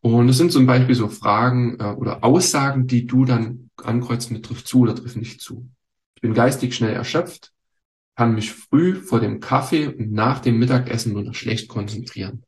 Und 0.00 0.28
es 0.28 0.38
sind 0.38 0.52
zum 0.52 0.66
Beispiel 0.66 0.94
so 0.94 1.08
Fragen 1.08 1.78
äh, 1.78 1.84
oder 1.84 2.24
Aussagen, 2.24 2.86
die 2.86 3.06
du 3.06 3.24
dann 3.24 3.70
ankreuzt 3.76 4.30
mit 4.30 4.44
trifft 4.44 4.66
zu 4.66 4.80
oder 4.80 4.94
trifft 4.94 5.16
nicht 5.16 5.40
zu. 5.40 5.68
Ich 6.14 6.22
bin 6.22 6.34
geistig 6.34 6.74
schnell 6.74 6.94
erschöpft, 6.94 7.52
kann 8.16 8.34
mich 8.34 8.52
früh 8.52 8.94
vor 8.94 9.20
dem 9.20 9.40
Kaffee 9.40 9.88
und 9.88 10.12
nach 10.12 10.38
dem 10.40 10.58
Mittagessen 10.58 11.12
nur 11.12 11.22
noch 11.22 11.34
schlecht 11.34 11.68
konzentrieren. 11.68 12.44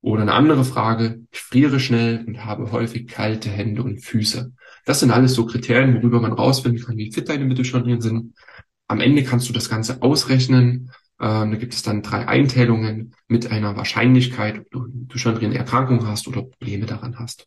Oder 0.00 0.22
eine 0.22 0.32
andere 0.32 0.64
Frage, 0.64 1.26
ich 1.32 1.40
friere 1.40 1.80
schnell 1.80 2.24
und 2.24 2.44
habe 2.44 2.70
häufig 2.70 3.08
kalte 3.08 3.50
Hände 3.50 3.82
und 3.82 3.98
Füße. 3.98 4.52
Das 4.84 5.00
sind 5.00 5.10
alles 5.10 5.34
so 5.34 5.44
Kriterien, 5.44 5.94
worüber 5.94 6.20
man 6.20 6.32
rausfinden 6.32 6.82
kann, 6.84 6.96
wie 6.96 7.12
fit 7.12 7.28
deine 7.28 7.44
Mittelschondrien 7.44 8.00
sind. 8.00 8.34
Am 8.88 9.00
Ende 9.00 9.22
kannst 9.22 9.48
du 9.48 9.52
das 9.52 9.68
Ganze 9.68 10.02
ausrechnen. 10.02 10.90
Ähm, 11.20 11.50
da 11.50 11.56
gibt 11.56 11.74
es 11.74 11.82
dann 11.82 12.02
drei 12.02 12.26
Einteilungen 12.26 13.14
mit 13.28 13.50
einer 13.50 13.76
Wahrscheinlichkeit, 13.76 14.58
ob 14.58 14.70
du 14.70 14.80
Mittelschondrien-Erkrankung 14.80 16.06
hast 16.06 16.26
oder 16.26 16.42
Probleme 16.42 16.86
daran 16.86 17.18
hast. 17.18 17.46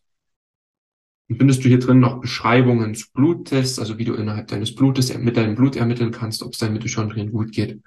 Dann 1.28 1.38
findest 1.38 1.64
du 1.64 1.68
hier 1.68 1.78
drin 1.78 1.98
noch 1.98 2.20
Beschreibungen 2.20 2.94
zu 2.94 3.06
Bluttests, 3.12 3.78
also 3.78 3.98
wie 3.98 4.04
du 4.04 4.14
innerhalb 4.14 4.48
deines 4.48 4.74
Blutes 4.74 5.16
mit 5.16 5.36
deinem 5.36 5.54
Blut 5.54 5.76
ermitteln 5.76 6.12
kannst, 6.12 6.42
ob 6.42 6.52
es 6.52 6.58
deinem 6.58 6.74
Mitochondrien 6.74 7.32
gut 7.32 7.52
geht. 7.52 7.80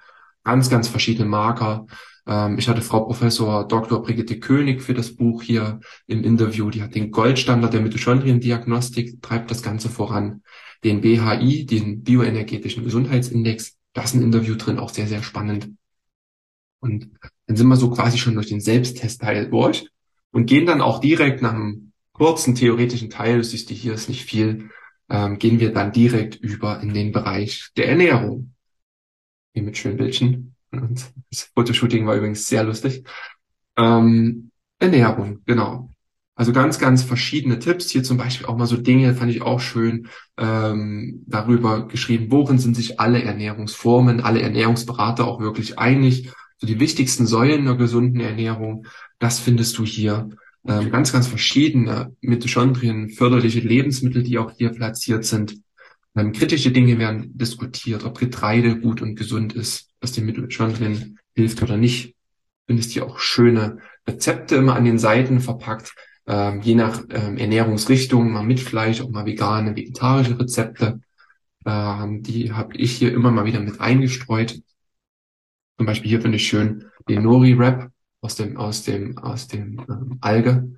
Ganz, 0.46 0.70
ganz 0.70 0.86
verschiedene 0.86 1.28
Marker. 1.28 1.88
Ähm, 2.24 2.56
ich 2.56 2.68
hatte 2.68 2.80
Frau 2.80 3.00
Professor 3.00 3.66
Dr. 3.66 4.00
Brigitte 4.00 4.38
König 4.38 4.80
für 4.80 4.94
das 4.94 5.16
Buch 5.16 5.42
hier 5.42 5.80
im 6.06 6.22
Interview. 6.22 6.70
Die 6.70 6.82
hat 6.82 6.94
den 6.94 7.10
Goldstandard 7.10 7.74
der 7.74 7.80
Mitochondriendiagnostik, 7.80 9.20
treibt 9.20 9.50
das 9.50 9.64
Ganze 9.64 9.88
voran. 9.88 10.44
Den 10.84 11.00
BHI, 11.00 11.66
den 11.66 12.04
bioenergetischen 12.04 12.84
Gesundheitsindex, 12.84 13.76
da 13.92 14.02
ist 14.02 14.14
ein 14.14 14.22
Interview 14.22 14.54
drin, 14.54 14.78
auch 14.78 14.90
sehr, 14.90 15.08
sehr 15.08 15.24
spannend. 15.24 15.70
Und 16.78 17.10
dann 17.48 17.56
sind 17.56 17.66
wir 17.66 17.74
so 17.74 17.90
quasi 17.90 18.16
schon 18.16 18.36
durch 18.36 18.46
den 18.46 18.60
Selbsttestteil 18.60 19.50
durch 19.50 19.88
und 20.30 20.46
gehen 20.46 20.64
dann 20.64 20.80
auch 20.80 21.00
direkt 21.00 21.42
nach 21.42 21.54
einem 21.54 21.90
kurzen 22.12 22.54
theoretischen 22.54 23.10
Teil, 23.10 23.38
du 23.38 23.42
siehst, 23.42 23.68
hier 23.70 23.94
ist 23.94 24.08
nicht 24.08 24.24
viel, 24.24 24.70
ähm, 25.10 25.40
gehen 25.40 25.58
wir 25.58 25.72
dann 25.72 25.90
direkt 25.90 26.36
über 26.36 26.80
in 26.80 26.94
den 26.94 27.10
Bereich 27.10 27.70
der 27.76 27.88
Ernährung. 27.88 28.52
Hier 29.56 29.62
mit 29.62 29.78
schönen 29.78 29.96
Bildchen. 29.96 30.54
Und 30.70 31.10
das 31.30 31.50
Fotoshooting 31.54 32.06
war 32.06 32.14
übrigens 32.14 32.46
sehr 32.46 32.62
lustig. 32.62 33.04
Ähm, 33.78 34.50
Ernährung, 34.78 35.40
genau. 35.46 35.94
Also 36.34 36.52
ganz, 36.52 36.78
ganz 36.78 37.02
verschiedene 37.02 37.58
Tipps. 37.58 37.88
Hier 37.88 38.02
zum 38.02 38.18
Beispiel 38.18 38.46
auch 38.48 38.58
mal 38.58 38.66
so 38.66 38.76
Dinge, 38.76 39.14
fand 39.14 39.30
ich 39.30 39.40
auch 39.40 39.60
schön, 39.60 40.08
ähm, 40.36 41.24
darüber 41.26 41.88
geschrieben, 41.88 42.26
worin 42.28 42.58
sind 42.58 42.76
sich 42.76 43.00
alle 43.00 43.22
Ernährungsformen, 43.22 44.20
alle 44.20 44.42
Ernährungsberater 44.42 45.26
auch 45.26 45.40
wirklich 45.40 45.78
einig. 45.78 46.30
So 46.58 46.66
die 46.66 46.78
wichtigsten 46.78 47.26
Säulen 47.26 47.64
der 47.64 47.76
gesunden 47.76 48.20
Ernährung, 48.20 48.86
das 49.18 49.40
findest 49.40 49.78
du 49.78 49.86
hier. 49.86 50.28
Ähm, 50.68 50.90
ganz, 50.90 51.14
ganz 51.14 51.28
verschiedene 51.28 52.14
Mitochondrien, 52.20 53.08
förderliche 53.08 53.60
Lebensmittel, 53.60 54.22
die 54.22 54.36
auch 54.36 54.50
hier 54.50 54.68
platziert 54.68 55.24
sind. 55.24 55.56
Ähm, 56.16 56.32
kritische 56.32 56.70
Dinge 56.72 56.98
werden 56.98 57.36
diskutiert, 57.36 58.04
ob 58.04 58.18
Getreide 58.18 58.80
gut 58.80 59.02
und 59.02 59.16
gesund 59.16 59.52
ist, 59.52 59.90
was 60.00 60.12
dem 60.12 60.24
Mitochondrien 60.24 61.18
hilft 61.34 61.62
oder 61.62 61.76
nicht. 61.76 62.16
Findest 62.66 62.92
hier 62.92 63.06
auch 63.06 63.18
schöne 63.18 63.78
Rezepte 64.08 64.56
immer 64.56 64.74
an 64.74 64.84
den 64.84 64.98
Seiten 64.98 65.40
verpackt, 65.40 65.94
ähm, 66.26 66.62
je 66.62 66.74
nach 66.74 67.04
ähm, 67.10 67.36
Ernährungsrichtung, 67.36 68.32
mal 68.32 68.42
mit 68.42 68.60
Fleisch, 68.60 69.00
auch 69.02 69.10
mal 69.10 69.26
vegane, 69.26 69.76
vegetarische 69.76 70.38
Rezepte. 70.38 71.00
Ähm, 71.66 72.22
die 72.22 72.52
habe 72.52 72.76
ich 72.76 72.96
hier 72.96 73.12
immer 73.12 73.30
mal 73.30 73.44
wieder 73.44 73.60
mit 73.60 73.80
eingestreut. 73.80 74.60
Zum 75.76 75.86
Beispiel 75.86 76.08
hier 76.08 76.22
finde 76.22 76.36
ich 76.36 76.48
schön 76.48 76.86
den 77.08 77.22
Nori-Wrap 77.22 77.90
aus 78.22 78.36
dem, 78.36 78.56
aus 78.56 78.82
dem, 78.84 79.18
aus 79.18 79.48
dem 79.48 79.84
ähm, 79.88 80.18
Alge. 80.22 80.76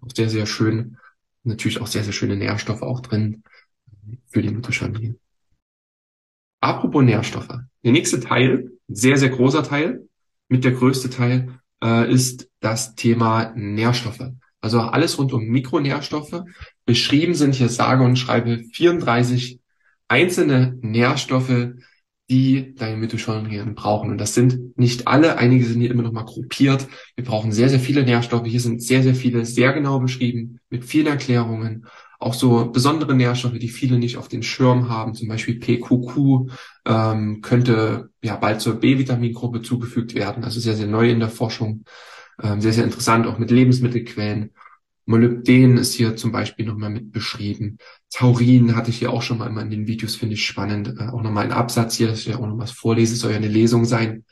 Auch 0.00 0.14
sehr, 0.14 0.30
sehr 0.30 0.46
schön. 0.46 0.96
Natürlich 1.42 1.80
auch 1.80 1.86
sehr, 1.88 2.04
sehr 2.04 2.12
schöne 2.12 2.36
Nährstoffe 2.36 2.82
auch 2.82 3.00
drin 3.00 3.42
für 4.28 4.42
die 4.42 4.50
Mitochondrien. 4.50 5.18
Apropos 6.60 7.04
Nährstoffe. 7.04 7.60
Der 7.84 7.92
nächste 7.92 8.20
Teil, 8.20 8.72
sehr, 8.88 9.16
sehr 9.16 9.30
großer 9.30 9.62
Teil, 9.62 10.08
mit 10.48 10.64
der 10.64 10.72
größte 10.72 11.10
Teil, 11.10 11.60
äh, 11.82 12.10
ist 12.10 12.50
das 12.60 12.94
Thema 12.94 13.52
Nährstoffe. 13.54 14.30
Also 14.60 14.80
alles 14.80 15.18
rund 15.18 15.32
um 15.32 15.44
Mikronährstoffe. 15.44 16.42
Beschrieben 16.84 17.34
sind 17.34 17.54
hier 17.54 17.68
sage 17.68 18.02
und 18.02 18.16
schreibe 18.16 18.64
34 18.72 19.60
einzelne 20.08 20.78
Nährstoffe, 20.80 21.74
die 22.28 22.74
deine 22.74 22.96
Mitochondrien 22.96 23.74
brauchen. 23.74 24.10
Und 24.10 24.18
das 24.18 24.34
sind 24.34 24.76
nicht 24.76 25.06
alle, 25.06 25.38
einige 25.38 25.64
sind 25.64 25.80
hier 25.80 25.90
immer 25.90 26.02
noch 26.02 26.12
mal 26.12 26.24
gruppiert. 26.24 26.88
Wir 27.14 27.24
brauchen 27.24 27.52
sehr, 27.52 27.68
sehr 27.68 27.78
viele 27.78 28.02
Nährstoffe. 28.02 28.46
Hier 28.46 28.60
sind 28.60 28.82
sehr, 28.82 29.02
sehr 29.02 29.14
viele 29.14 29.44
sehr 29.44 29.72
genau 29.72 30.00
beschrieben, 30.00 30.58
mit 30.68 30.84
vielen 30.84 31.06
Erklärungen. 31.06 31.86
Auch 32.18 32.34
so 32.34 32.70
besondere 32.70 33.14
Nährstoffe, 33.14 33.58
die 33.58 33.68
viele 33.68 33.98
nicht 33.98 34.16
auf 34.16 34.28
den 34.28 34.42
Schirm 34.42 34.88
haben, 34.88 35.14
zum 35.14 35.28
Beispiel 35.28 35.58
PQQ, 35.58 36.50
ähm, 36.86 37.40
könnte 37.42 38.10
ja 38.22 38.36
bald 38.36 38.60
zur 38.60 38.74
B-Vitamingruppe 38.76 39.62
zugefügt 39.62 40.14
werden. 40.14 40.44
Also 40.44 40.60
sehr, 40.60 40.76
sehr 40.76 40.86
neu 40.86 41.10
in 41.10 41.20
der 41.20 41.28
Forschung. 41.28 41.84
Ähm, 42.42 42.60
sehr, 42.60 42.72
sehr 42.72 42.84
interessant, 42.84 43.26
auch 43.26 43.38
mit 43.38 43.50
Lebensmittelquellen. 43.50 44.52
Molybden 45.06 45.78
ist 45.78 45.94
hier 45.94 46.16
zum 46.16 46.32
Beispiel 46.32 46.66
nochmal 46.66 46.90
mit 46.90 47.12
beschrieben. 47.12 47.78
Taurin 48.10 48.74
hatte 48.74 48.90
ich 48.90 48.98
hier 48.98 49.12
auch 49.12 49.22
schon 49.22 49.38
mal 49.38 49.46
immer 49.46 49.62
in 49.62 49.70
den 49.70 49.86
Videos, 49.86 50.16
finde 50.16 50.34
ich 50.34 50.44
spannend. 50.44 50.94
Äh, 50.98 51.08
auch 51.08 51.22
nochmal 51.22 51.44
ein 51.44 51.52
Absatz 51.52 51.96
hier, 51.96 52.08
dass 52.08 52.20
ich 52.20 52.26
ja 52.26 52.36
auch 52.38 52.46
noch 52.46 52.58
was 52.58 52.72
vorlese, 52.72 53.14
soll 53.14 53.30
ja 53.30 53.36
eine 53.36 53.48
Lesung 53.48 53.84
sein. 53.84 54.24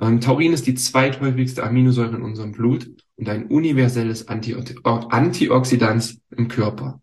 Ähm, 0.00 0.20
Taurin 0.20 0.52
ist 0.52 0.66
die 0.66 0.74
zweithäufigste 0.74 1.64
Aminosäure 1.64 2.16
in 2.16 2.22
unserem 2.22 2.52
Blut 2.52 2.90
und 3.16 3.28
ein 3.28 3.46
universelles 3.46 4.28
Anti 4.28 4.56
Antioxidant 4.84 6.18
im 6.30 6.48
Körper. 6.48 7.00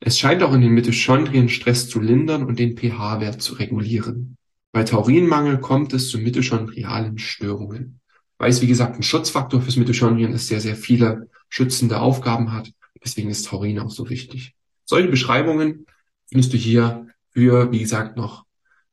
Es 0.00 0.18
scheint 0.18 0.42
auch 0.42 0.54
in 0.54 0.62
den 0.62 0.72
Mitochondrien 0.72 1.50
Stress 1.50 1.88
zu 1.88 2.00
lindern 2.00 2.44
und 2.44 2.58
den 2.58 2.76
pH-Wert 2.76 3.42
zu 3.42 3.54
regulieren. 3.54 4.38
Bei 4.72 4.82
Taurinmangel 4.82 5.58
kommt 5.58 5.92
es 5.92 6.08
zu 6.08 6.18
mitochondrialen 6.18 7.18
Störungen. 7.18 8.00
Weil 8.38 8.50
es, 8.50 8.62
wie 8.62 8.66
gesagt, 8.66 8.96
ein 8.96 9.02
Schutzfaktor 9.02 9.60
fürs 9.60 9.76
Mitochondrien 9.76 10.32
ist, 10.32 10.48
sehr, 10.48 10.62
sehr 10.62 10.76
viele 10.76 11.28
schützende 11.50 12.00
Aufgaben 12.00 12.52
hat. 12.52 12.72
Deswegen 13.04 13.28
ist 13.28 13.46
Taurin 13.46 13.78
auch 13.78 13.90
so 13.90 14.08
wichtig. 14.08 14.54
Solche 14.86 15.08
Beschreibungen 15.08 15.86
findest 16.26 16.54
du 16.54 16.56
hier 16.56 17.06
für, 17.32 17.70
wie 17.70 17.80
gesagt, 17.80 18.16
noch 18.16 18.46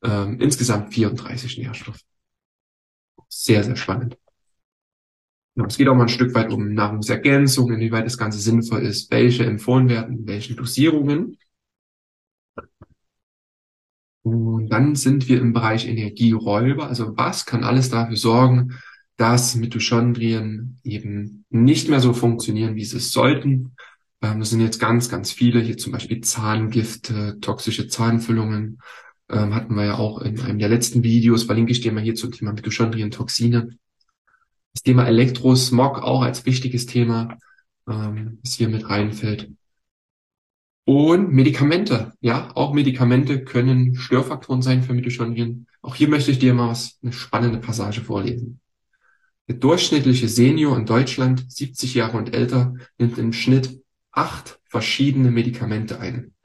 ähm, 0.04 0.40
insgesamt 0.42 0.94
34 0.94 1.58
Nährstoffe. 1.60 2.02
Sehr, 3.30 3.64
sehr 3.64 3.78
spannend. 3.78 4.18
Ja, 5.58 5.66
es 5.66 5.78
geht 5.78 5.88
auch 5.88 5.96
mal 5.96 6.04
ein 6.04 6.10
Stück 6.10 6.36
weit 6.36 6.54
um 6.54 6.76
Nahrungsergänzung, 6.76 7.72
inwieweit 7.74 8.06
das 8.06 8.20
Ganze 8.20 8.38
sinnvoll 8.38 8.84
ist, 8.84 9.10
welche 9.10 9.44
empfohlen 9.44 9.90
werden, 9.90 10.20
in 10.20 10.28
welchen 10.28 10.56
Dosierungen. 10.56 11.40
Und 14.22 14.70
dann 14.70 14.94
sind 14.94 15.28
wir 15.28 15.42
im 15.42 15.54
Bereich 15.54 15.88
Energieräuber. 15.88 16.88
Also 16.88 17.18
was 17.18 17.48
kann 17.48 17.64
alles 17.64 17.90
dafür 17.90 18.18
sorgen, 18.18 18.78
dass 19.16 19.56
Mitochondrien 19.56 20.80
eben 20.84 21.46
nicht 21.50 21.90
mehr 21.90 22.02
so 22.02 22.14
funktionieren, 22.14 22.76
wie 22.76 22.86
sie 22.86 22.98
es 22.98 23.12
sollten. 23.12 23.76
Ähm, 24.22 24.40
das 24.40 24.52
sind 24.52 24.62
jetzt 24.62 24.80
ganz, 24.80 25.10
ganz 25.10 25.32
viele, 25.32 25.60
hier 25.60 25.78
zum 25.78 25.92
Beispiel 25.92 26.22
Zahngifte, 26.22 27.40
toxische 27.42 27.88
Zahnfüllungen, 27.88 28.80
ähm, 29.30 29.56
hatten 29.56 29.74
wir 29.74 29.86
ja 29.86 29.96
auch 29.96 30.22
in 30.22 30.40
einem 30.40 30.60
der 30.60 30.70
letzten 30.70 31.02
Videos, 31.02 31.46
verlinke 31.46 31.72
ich 31.72 31.82
dir 31.82 31.92
mal 31.92 32.04
hier 32.04 32.16
zum 32.16 32.32
Thema 32.32 32.54
Mitochondrien-Toxine. 32.54 33.78
Das 34.78 34.84
Thema 34.84 35.08
Elektrosmog 35.08 36.04
auch 36.04 36.22
als 36.22 36.46
wichtiges 36.46 36.86
Thema, 36.86 37.40
ähm, 37.90 38.38
das 38.44 38.54
hier 38.54 38.70
mit 38.70 38.88
reinfällt. 38.88 39.50
Und 40.86 41.34
Medikamente, 41.34 42.14
ja, 42.22 42.52
auch 42.54 42.74
Medikamente 42.74 43.44
können 43.44 43.96
Störfaktoren 43.96 44.62
sein 44.62 44.84
für 44.84 44.94
Mitochondrien. 44.94 45.66
Auch 45.82 45.96
hier 45.96 46.08
möchte 46.08 46.30
ich 46.30 46.38
dir 46.38 46.54
mal 46.54 46.70
was, 46.70 47.00
eine 47.02 47.12
spannende 47.12 47.58
Passage 47.58 48.02
vorlesen. 48.02 48.60
Der 49.48 49.56
durchschnittliche 49.56 50.28
Senior 50.28 50.78
in 50.78 50.86
Deutschland, 50.86 51.52
70 51.52 51.96
Jahre 51.96 52.18
und 52.18 52.36
älter, 52.36 52.76
nimmt 53.00 53.18
im 53.18 53.34
Schnitt 53.34 53.82
acht 54.12 54.60
verschiedene 54.66 55.32
Medikamente 55.32 56.00
ein. 56.00 56.36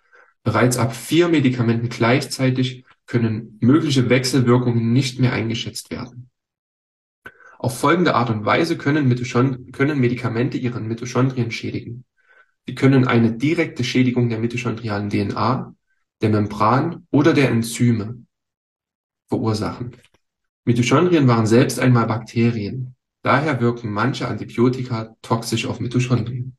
Bereits 0.42 0.78
ab 0.78 0.96
vier 0.96 1.28
Medikamenten 1.28 1.90
gleichzeitig 1.90 2.86
können 3.04 3.58
mögliche 3.60 4.08
Wechselwirkungen 4.08 4.94
nicht 4.94 5.18
mehr 5.18 5.34
eingeschätzt 5.34 5.90
werden. 5.90 6.30
Auf 7.62 7.78
folgende 7.78 8.16
Art 8.16 8.28
und 8.28 8.45
Weise 8.45 8.76
können, 8.76 9.09
können 9.71 10.00
Medikamente 10.00 10.59
ihren 10.59 10.88
Mitochondrien 10.88 11.52
schädigen. 11.52 12.04
Sie 12.66 12.75
können 12.75 13.07
eine 13.07 13.35
direkte 13.35 13.85
Schädigung 13.85 14.28
der 14.28 14.40
mitochondrialen 14.40 15.09
DNA, 15.11 15.73
der 16.23 16.28
Membran 16.31 17.07
oder 17.12 17.33
der 17.33 17.50
Enzyme 17.50 18.25
verursachen. 19.28 19.92
Mitochondrien 20.64 21.28
waren 21.28 21.47
selbst 21.47 21.78
einmal 21.78 22.07
Bakterien. 22.09 22.97
Daher 23.23 23.61
wirken 23.61 23.92
manche 23.92 24.26
Antibiotika 24.26 25.14
toxisch 25.23 25.66
auf 25.66 25.78
Mitochondrien. 25.78 26.57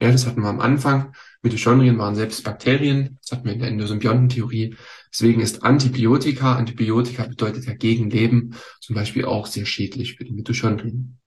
Ja, 0.00 0.10
das 0.10 0.26
hatten 0.26 0.40
wir 0.40 0.48
am 0.48 0.60
Anfang. 0.60 1.12
Mitochondrien 1.42 1.98
waren 1.98 2.14
selbst 2.14 2.42
Bakterien. 2.42 3.18
Das 3.20 3.32
hatten 3.32 3.44
wir 3.44 3.52
in 3.52 3.58
der 3.58 3.68
Endosymbiontentheorie. 3.68 4.76
Deswegen 5.12 5.40
ist 5.40 5.62
Antibiotika, 5.62 6.56
Antibiotika 6.56 7.24
bedeutet 7.24 7.66
ja 7.66 7.74
Gegenleben, 7.74 8.54
zum 8.80 8.94
Beispiel 8.94 9.24
auch 9.24 9.46
sehr 9.46 9.66
schädlich 9.66 10.16
für 10.16 10.24
die 10.24 10.32
Mitochondrien. 10.32 11.18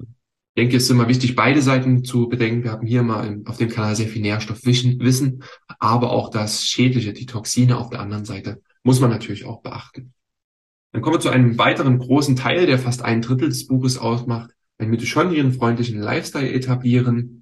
Ich 0.00 0.62
denke, 0.62 0.76
es 0.76 0.84
ist 0.84 0.90
immer 0.90 1.06
wichtig, 1.06 1.36
beide 1.36 1.62
Seiten 1.62 2.02
zu 2.04 2.28
bedenken. 2.28 2.64
Wir 2.64 2.72
haben 2.72 2.86
hier 2.86 3.04
mal 3.04 3.42
auf 3.44 3.58
dem 3.58 3.68
Kanal 3.68 3.94
sehr 3.94 4.08
viel 4.08 4.22
Nährstoffwissen, 4.22 5.44
aber 5.78 6.10
auch 6.10 6.30
das 6.30 6.64
Schädliche, 6.66 7.12
die 7.12 7.26
Toxine 7.26 7.78
auf 7.78 7.90
der 7.90 8.00
anderen 8.00 8.24
Seite, 8.24 8.60
muss 8.82 8.98
man 8.98 9.10
natürlich 9.10 9.44
auch 9.44 9.62
beachten. 9.62 10.14
Dann 10.92 11.02
kommen 11.02 11.16
wir 11.16 11.20
zu 11.20 11.28
einem 11.28 11.58
weiteren 11.58 11.98
großen 11.98 12.34
Teil, 12.34 12.66
der 12.66 12.78
fast 12.78 13.02
ein 13.02 13.22
Drittel 13.22 13.50
des 13.50 13.68
Buches 13.68 13.98
ausmacht, 13.98 14.50
einen 14.78 14.90
mitochondrienfreundlichen 14.90 16.00
Lifestyle 16.00 16.50
etablieren. 16.50 17.37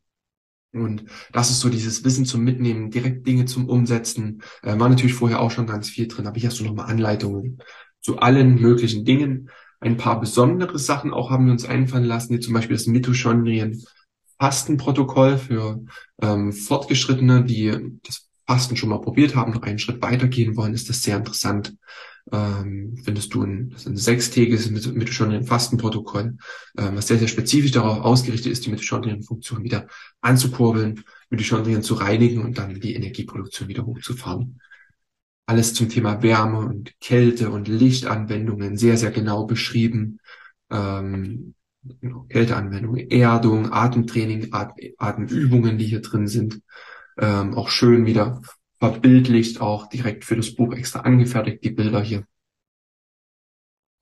Und 0.72 1.04
das 1.32 1.50
ist 1.50 1.60
so 1.60 1.68
dieses 1.68 2.04
Wissen 2.04 2.26
zum 2.26 2.44
Mitnehmen, 2.44 2.90
direkt 2.90 3.26
Dinge 3.26 3.46
zum 3.46 3.68
Umsetzen. 3.68 4.42
Äh, 4.62 4.78
war 4.78 4.88
natürlich 4.88 5.14
vorher 5.14 5.40
auch 5.40 5.50
schon 5.50 5.66
ganz 5.66 5.88
viel 5.88 6.08
drin, 6.08 6.26
aber 6.26 6.38
hier 6.38 6.50
hast 6.50 6.60
du 6.60 6.64
nochmal 6.64 6.90
Anleitungen 6.90 7.58
zu 8.00 8.18
allen 8.18 8.60
möglichen 8.60 9.04
Dingen. 9.04 9.50
Ein 9.80 9.96
paar 9.96 10.20
besondere 10.20 10.78
Sachen 10.78 11.12
auch 11.12 11.30
haben 11.30 11.46
wir 11.46 11.52
uns 11.52 11.64
einfallen 11.64 12.04
lassen, 12.04 12.34
wie 12.34 12.40
zum 12.40 12.54
Beispiel 12.54 12.76
das 12.76 12.86
Mitochondrien 12.86 13.82
Fastenprotokoll 14.38 15.38
für 15.38 15.82
ähm, 16.20 16.52
Fortgeschrittene, 16.52 17.44
die 17.44 17.98
das 18.02 18.28
Fasten 18.46 18.76
schon 18.76 18.90
mal 18.90 19.00
probiert 19.00 19.34
haben, 19.34 19.52
noch 19.52 19.62
einen 19.62 19.78
Schritt 19.78 20.02
weitergehen 20.02 20.56
wollen, 20.56 20.74
ist 20.74 20.88
das 20.88 21.02
sehr 21.02 21.16
interessant. 21.16 21.74
Ähm, 22.32 22.96
findest 23.04 23.32
du 23.34 23.44
ein, 23.44 23.70
das 23.70 23.82
ist 23.82 23.86
ein 23.86 23.96
sechstägiges 23.96 24.68
Mitochondrien-Fastenprotokoll, 24.70 26.36
ähm, 26.76 26.96
was 26.96 27.06
sehr, 27.06 27.18
sehr 27.18 27.28
spezifisch 27.28 27.70
darauf 27.70 28.00
ausgerichtet 28.00 28.50
ist, 28.50 28.66
die 28.66 28.70
Mitochondrien-Funktion 28.70 29.62
wieder 29.62 29.86
anzukurbeln, 30.20 31.04
Mitochondrien 31.30 31.82
zu 31.82 31.94
reinigen 31.94 32.44
und 32.44 32.58
dann 32.58 32.80
die 32.80 32.94
Energieproduktion 32.94 33.68
wieder 33.68 33.86
hochzufahren. 33.86 34.60
Alles 35.46 35.74
zum 35.74 35.88
Thema 35.88 36.22
Wärme 36.22 36.58
und 36.58 36.98
Kälte 36.98 37.50
und 37.50 37.68
Lichtanwendungen 37.68 38.76
sehr, 38.76 38.96
sehr 38.96 39.12
genau 39.12 39.44
beschrieben. 39.44 40.18
Ähm, 40.70 41.54
genau, 42.00 42.26
Kälteanwendungen, 42.28 43.08
Erdung, 43.08 43.72
Atemtraining, 43.72 44.52
Atemübungen, 44.98 45.78
die 45.78 45.86
hier 45.86 46.02
drin 46.02 46.26
sind 46.26 46.60
ähm, 47.18 47.54
auch 47.54 47.68
schön 47.68 48.06
wieder 48.06 48.42
verbildlicht, 48.78 49.60
auch 49.60 49.88
direkt 49.88 50.24
für 50.24 50.36
das 50.36 50.54
Buch 50.54 50.72
extra 50.74 51.00
angefertigt, 51.00 51.64
die 51.64 51.70
Bilder 51.70 52.02
hier. 52.02 52.26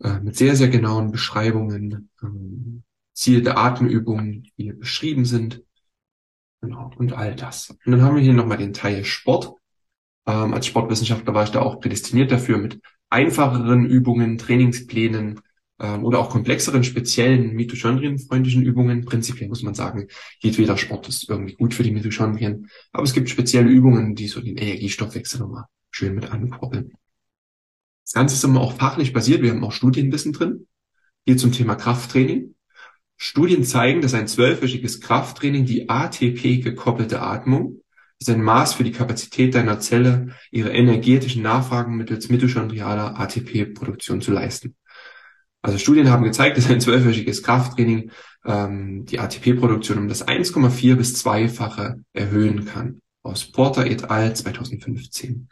Äh, 0.03 0.21
mit 0.21 0.37
sehr, 0.37 0.57
sehr 0.57 0.69
genauen 0.69 1.13
Beschreibungen, 1.13 2.11
ähm, 2.23 2.83
Ziel 3.13 3.43
der 3.43 3.59
Atemübungen, 3.59 4.43
die 4.59 4.65
hier 4.65 4.79
beschrieben 4.79 5.25
sind. 5.25 5.63
Genau, 6.61 6.91
und 6.97 7.13
all 7.13 7.37
das. 7.37 7.71
Und 7.71 7.93
dann 7.93 8.03
haben 8.03 8.17
wir 8.17 8.23
hier 8.23 8.33
nochmal 8.33 8.59
den 8.59 8.73
Teil 8.73 9.05
Sport. 9.05 9.55
Ähm, 10.27 10.55
als 10.55 10.67
Sportwissenschaftler 10.67 11.35
war 11.35 11.45
ich 11.45 11.51
da 11.51 11.61
auch 11.61 11.81
prädestiniert 11.81 12.33
dafür 12.33 12.59
mit 12.59 12.81
einfacheren 13.11 13.85
Übungen, 13.85 14.39
Trainingsplänen, 14.39 15.41
ähm, 15.81 16.05
oder 16.05 16.19
auch 16.19 16.31
komplexeren, 16.31 16.85
speziellen 16.85 17.55
mitochondrienfreundlichen 17.55 18.63
Übungen. 18.63 19.05
Prinzipiell 19.05 19.49
muss 19.49 19.63
man 19.63 19.75
sagen, 19.75 20.09
jedweder 20.39 20.77
Sport 20.77 21.09
ist 21.09 21.29
irgendwie 21.29 21.55
gut 21.55 21.75
für 21.75 21.83
die 21.83 21.91
Mitochondrien. 21.91 22.69
Aber 22.93 23.05
es 23.05 23.13
gibt 23.13 23.29
spezielle 23.29 23.69
Übungen, 23.69 24.15
die 24.15 24.29
so 24.29 24.41
den 24.41 24.57
Energiestoffwechsel 24.57 25.41
nochmal 25.41 25.65
schön 25.91 26.15
mit 26.15 26.31
ankurbeln. 26.31 26.93
Das 28.05 28.13
Ganze 28.13 28.35
ist 28.35 28.45
immer 28.45 28.61
auch 28.61 28.75
fachlich 28.75 29.13
basiert. 29.13 29.43
Wir 29.43 29.51
haben 29.51 29.65
auch 29.65 29.73
Studienwissen 29.73 30.33
drin. 30.33 30.67
Hier 31.25 31.37
zum 31.37 31.53
Thema 31.53 31.75
Krafttraining. 31.75 32.55
Studien 33.17 33.65
zeigen, 33.65 34.03
dass 34.03 34.13
ein 34.13 34.29
zwölfwöchiges 34.29 35.01
Krafttraining 35.01 35.65
die 35.65 35.89
ATP 35.89 36.63
gekoppelte 36.63 37.23
Atmung 37.23 37.81
ist 38.21 38.31
ein 38.31 38.43
Maß 38.43 38.75
für 38.75 38.85
die 38.85 38.93
Kapazität 38.93 39.55
deiner 39.55 39.81
Zelle, 39.81 40.29
ihre 40.51 40.71
energetischen 40.71 41.43
Nachfragen 41.43 41.97
mittels 41.97 42.29
mitochondrialer 42.29 43.19
ATP-Produktion 43.19 44.21
zu 44.21 44.33
leisten. 44.33 44.77
Also 45.65 45.79
Studien 45.79 46.11
haben 46.11 46.25
gezeigt, 46.25 46.57
dass 46.59 46.69
ein 46.69 46.81
zwölfwöchiges 46.81 47.43
Krafttraining 47.43 48.11
ähm, 48.45 49.07
die 49.07 49.19
ATP-Produktion 49.19 49.99
um 49.99 50.09
das 50.09 50.27
1,4 50.27 50.97
bis 50.97 51.25
2-fache 51.25 52.03
erhöhen 52.13 52.67
kann. 52.67 53.01
Aus 53.23 53.51
Porter 53.51 53.87
et 53.87 54.11
al. 54.11 54.37
2015. 54.37 55.49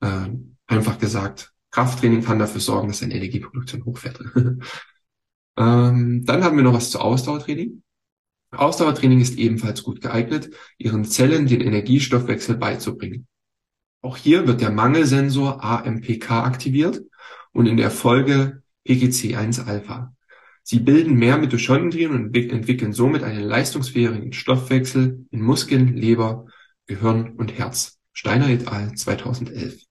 Ähm, 0.00 0.56
einfach 0.66 0.98
gesagt, 0.98 1.52
Krafttraining 1.70 2.24
kann 2.24 2.38
dafür 2.38 2.62
sorgen, 2.62 2.88
dass 2.88 3.00
deine 3.00 3.14
Energieproduktion 3.14 3.84
hochfährt. 3.84 4.20
ähm, 5.58 6.24
dann 6.24 6.44
haben 6.44 6.56
wir 6.56 6.64
noch 6.64 6.72
was 6.72 6.90
zu 6.90 7.00
Ausdauertraining. 7.00 7.82
Ausdauertraining 8.52 9.20
ist 9.20 9.38
ebenfalls 9.38 9.82
gut 9.82 10.00
geeignet, 10.00 10.50
ihren 10.78 11.04
Zellen 11.04 11.46
den 11.46 11.60
Energiestoffwechsel 11.60 12.56
beizubringen. 12.56 13.26
Auch 14.00 14.16
hier 14.16 14.46
wird 14.46 14.62
der 14.62 14.70
Mangelsensor 14.70 15.62
AMPK 15.62 16.30
aktiviert 16.30 17.02
und 17.52 17.66
in 17.66 17.76
der 17.76 17.90
Folge 17.90 18.61
PGC1-Alpha. 18.86 20.14
Sie 20.64 20.78
bilden 20.78 21.14
mehr 21.14 21.38
Mitochondrien 21.38 22.12
und 22.12 22.36
entwickeln 22.36 22.92
somit 22.92 23.22
einen 23.24 23.42
leistungsfähigen 23.42 24.32
Stoffwechsel 24.32 25.26
in 25.30 25.40
Muskeln, 25.42 25.96
Leber, 25.96 26.46
Gehirn 26.86 27.32
und 27.32 27.58
Herz. 27.58 27.98
Steiner 28.12 28.48
et 28.48 28.68
al. 28.68 28.94
2011. 28.94 29.82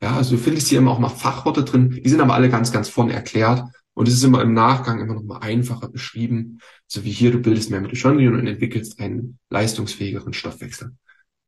Ja, 0.00 0.16
also 0.16 0.36
du 0.36 0.42
findest 0.42 0.68
hier 0.68 0.78
immer 0.78 0.90
auch 0.90 0.98
mal 0.98 1.08
Fachworte 1.08 1.64
drin, 1.64 1.90
die 1.90 2.08
sind 2.08 2.20
aber 2.20 2.34
alle 2.34 2.50
ganz, 2.50 2.72
ganz 2.72 2.88
vorne 2.88 3.14
erklärt 3.14 3.64
und 3.94 4.06
es 4.06 4.14
ist 4.14 4.24
immer 4.24 4.42
im 4.42 4.52
Nachgang 4.52 5.00
immer 5.00 5.14
noch 5.14 5.22
mal 5.22 5.38
einfacher 5.38 5.88
beschrieben. 5.88 6.60
So 6.86 7.04
wie 7.04 7.10
hier, 7.10 7.30
du 7.30 7.38
bildest 7.38 7.70
mehr 7.70 7.80
Mitochondrien 7.80 8.34
und 8.34 8.46
entwickelst 8.46 9.00
einen 9.00 9.38
leistungsfähigeren 9.50 10.32
Stoffwechsel. 10.32 10.92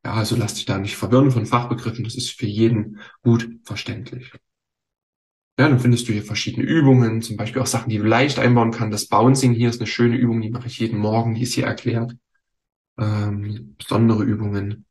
Ja, 0.04 0.14
also 0.14 0.36
lass 0.36 0.54
dich 0.54 0.64
da 0.64 0.78
nicht 0.78 0.96
verwirren 0.96 1.32
von 1.32 1.46
Fachbegriffen, 1.46 2.04
das 2.04 2.14
ist 2.14 2.30
für 2.30 2.46
jeden 2.46 3.00
gut 3.22 3.48
verständlich. 3.64 4.32
Ja, 5.58 5.68
dann 5.68 5.80
findest 5.80 6.06
du 6.08 6.12
hier 6.12 6.22
verschiedene 6.22 6.66
Übungen, 6.66 7.22
zum 7.22 7.36
Beispiel 7.36 7.62
auch 7.62 7.66
Sachen, 7.66 7.88
die 7.88 7.96
du 7.98 8.04
leicht 8.04 8.38
einbauen 8.38 8.72
kannst. 8.72 8.92
Das 8.92 9.08
Bouncing 9.08 9.54
hier 9.54 9.70
ist 9.70 9.80
eine 9.80 9.86
schöne 9.86 10.16
Übung, 10.16 10.42
die 10.42 10.50
mache 10.50 10.66
ich 10.66 10.78
jeden 10.78 10.98
Morgen, 10.98 11.34
die 11.34 11.42
ist 11.42 11.54
hier 11.54 11.64
erklärt. 11.64 12.14
Ähm, 12.98 13.74
besondere 13.78 14.22
Übungen. 14.24 14.84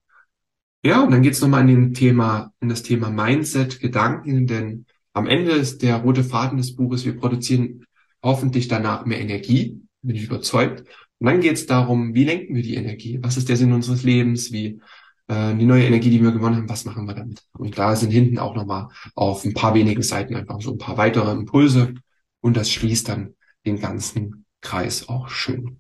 Ja, 0.84 1.04
und 1.04 1.12
dann 1.12 1.22
geht's 1.22 1.42
nochmal 1.42 1.62
in 1.62 1.68
den 1.68 1.94
Thema, 1.94 2.52
in 2.62 2.70
das 2.70 2.84
Thema 2.84 3.10
Mindset, 3.10 3.80
Gedanken, 3.80 4.48
denn 4.48 4.86
am 5.14 5.28
Ende 5.28 5.52
ist 5.52 5.82
der 5.82 5.98
rote 5.98 6.24
Faden 6.24 6.58
des 6.58 6.76
Buches, 6.76 7.06
wir 7.06 7.18
produzieren 7.18 7.86
hoffentlich 8.24 8.68
danach 8.68 9.06
mehr 9.06 9.20
Energie, 9.20 9.82
bin 10.02 10.16
ich 10.16 10.26
überzeugt. 10.26 10.88
Und 11.20 11.28
dann 11.28 11.42
geht's 11.42 11.68
darum, 11.68 12.14
wie 12.14 12.26
lenken 12.26 12.56
wir 12.56 12.64
die 12.64 12.76
Energie? 12.76 13.20
Was 13.22 13.38
ist 13.38 13.50
der 13.50 13.58
Sinn 13.58 13.72
unseres 13.72 14.04
Lebens? 14.04 14.52
Wie 14.52 14.82
äh, 15.28 15.56
die 15.56 15.66
neue 15.66 15.86
Energie, 15.86 16.10
die 16.10 16.22
wir 16.22 16.32
gewonnen 16.32 16.56
haben, 16.58 16.70
was 16.70 16.86
machen 16.86 17.06
wir 17.08 17.16
damit? 17.16 17.44
Und 17.58 17.78
da 17.78 17.96
sind 17.96 18.12
hinten 18.12 18.40
auch 18.40 18.56
nochmal 18.56 18.90
auf 19.16 19.44
ein 19.46 19.54
paar 19.54 19.74
wenigen 19.74 20.02
Seiten 20.02 20.36
einfach 20.36 20.62
so 20.62 20.72
ein 20.72 20.78
paar 20.78 20.98
weitere 20.98 21.32
Impulse 21.32 21.96
und 22.42 22.58
das 22.58 22.72
schließt 22.72 23.10
dann 23.10 23.36
den 23.66 23.80
ganzen 23.80 24.46
Kreis 24.62 25.10
auch 25.10 25.30
schön. 25.30 25.80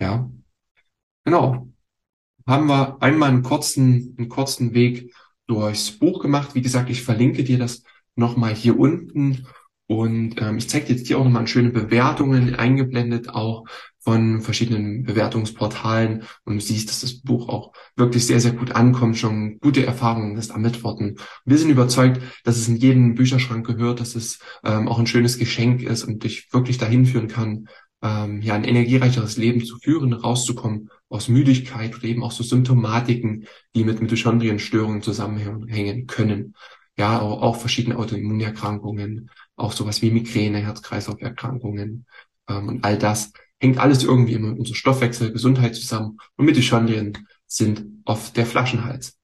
Ja, 0.00 0.30
genau. 1.24 1.68
Haben 2.46 2.66
wir 2.66 3.00
einmal 3.00 3.30
einen 3.30 3.42
kurzen, 3.42 4.16
einen 4.18 4.28
kurzen 4.28 4.74
Weg 4.74 5.14
durchs 5.46 5.92
Buch 5.92 6.20
gemacht. 6.20 6.54
Wie 6.54 6.62
gesagt, 6.62 6.90
ich 6.90 7.02
verlinke 7.02 7.44
dir 7.44 7.58
das 7.58 7.84
nochmal 8.16 8.54
hier 8.54 8.78
unten 8.78 9.46
und 9.86 10.40
ähm, 10.40 10.58
ich 10.58 10.68
zeige 10.68 10.86
dir 10.86 10.94
jetzt 10.94 11.06
hier 11.06 11.18
auch 11.18 11.24
nochmal 11.24 11.46
schöne 11.46 11.70
Bewertungen 11.70 12.54
eingeblendet, 12.54 13.28
auch 13.28 13.64
von 13.98 14.40
verschiedenen 14.40 15.04
Bewertungsportalen 15.04 16.24
und 16.44 16.54
du 16.54 16.60
siehst, 16.60 16.88
dass 16.88 17.00
das 17.00 17.20
Buch 17.20 17.48
auch 17.48 17.72
wirklich 17.94 18.26
sehr, 18.26 18.40
sehr 18.40 18.52
gut 18.52 18.72
ankommt, 18.72 19.16
schon 19.16 19.58
gute 19.60 19.86
Erfahrungen 19.86 20.36
ist 20.36 20.50
damit 20.50 20.82
worden. 20.82 21.18
Wir 21.44 21.58
sind 21.58 21.70
überzeugt, 21.70 22.20
dass 22.44 22.56
es 22.56 22.68
in 22.68 22.76
jeden 22.76 23.14
Bücherschrank 23.14 23.64
gehört, 23.66 24.00
dass 24.00 24.16
es 24.16 24.40
ähm, 24.64 24.88
auch 24.88 24.98
ein 24.98 25.06
schönes 25.06 25.38
Geschenk 25.38 25.82
ist 25.82 26.04
und 26.04 26.24
dich 26.24 26.48
wirklich 26.52 26.78
dahin 26.78 27.06
führen 27.06 27.28
kann, 27.28 27.68
ähm, 28.02 28.42
ja, 28.42 28.54
ein 28.54 28.64
energiereicheres 28.64 29.36
Leben 29.36 29.64
zu 29.64 29.78
führen, 29.78 30.12
rauszukommen 30.12 30.90
aus 31.08 31.28
Müdigkeit 31.28 31.94
oder 31.94 32.04
eben 32.04 32.24
auch 32.24 32.32
so 32.32 32.42
Symptomatiken, 32.42 33.46
die 33.74 33.84
mit 33.84 34.00
Mitochondrienstörungen 34.00 35.02
zusammenhängen 35.02 36.06
können. 36.06 36.54
Ja, 36.98 37.20
auch, 37.20 37.40
auch 37.40 37.56
verschiedene 37.56 37.96
Autoimmunerkrankungen, 37.96 39.30
auch 39.56 39.72
sowas 39.72 40.02
wie 40.02 40.10
Migräne, 40.10 40.58
Herz-Kreislauf-Erkrankungen 40.58 42.06
ähm, 42.48 42.68
und 42.68 42.84
all 42.84 42.98
das 42.98 43.32
hängt 43.60 43.78
alles 43.78 44.02
irgendwie 44.02 44.34
immer 44.34 44.48
mit 44.48 44.58
unserem 44.58 44.76
Stoffwechsel, 44.76 45.32
Gesundheit 45.32 45.76
zusammen 45.76 46.18
und 46.36 46.46
Mitochondrien 46.46 47.26
sind 47.46 47.84
oft 48.04 48.36
der 48.36 48.46
Flaschenhals. 48.46 49.18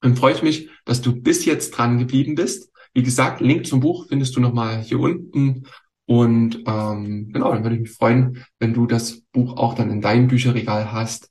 Dann 0.00 0.16
freue 0.16 0.34
ich 0.34 0.42
mich, 0.42 0.70
dass 0.84 1.02
du 1.02 1.20
bis 1.20 1.44
jetzt 1.44 1.72
dran 1.72 1.98
geblieben 1.98 2.34
bist. 2.34 2.72
Wie 2.94 3.02
gesagt, 3.02 3.40
Link 3.40 3.66
zum 3.66 3.80
Buch 3.80 4.06
findest 4.08 4.34
du 4.36 4.40
nochmal 4.40 4.82
hier 4.82 4.98
unten. 4.98 5.66
Und 6.06 6.64
ähm, 6.66 7.30
genau, 7.32 7.52
dann 7.52 7.62
würde 7.62 7.76
ich 7.76 7.82
mich 7.82 7.92
freuen, 7.92 8.44
wenn 8.58 8.74
du 8.74 8.86
das 8.86 9.22
Buch 9.32 9.56
auch 9.56 9.74
dann 9.74 9.90
in 9.90 10.00
deinem 10.00 10.28
Bücherregal 10.28 10.92
hast 10.92 11.30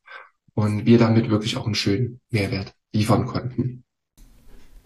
und 0.54 0.86
wir 0.86 0.98
damit 0.98 1.30
wirklich 1.30 1.58
auch 1.58 1.66
einen 1.66 1.76
schönen 1.76 2.22
Mehrwert 2.30 2.74
liefern 2.94 3.26
konnten. 3.26 3.84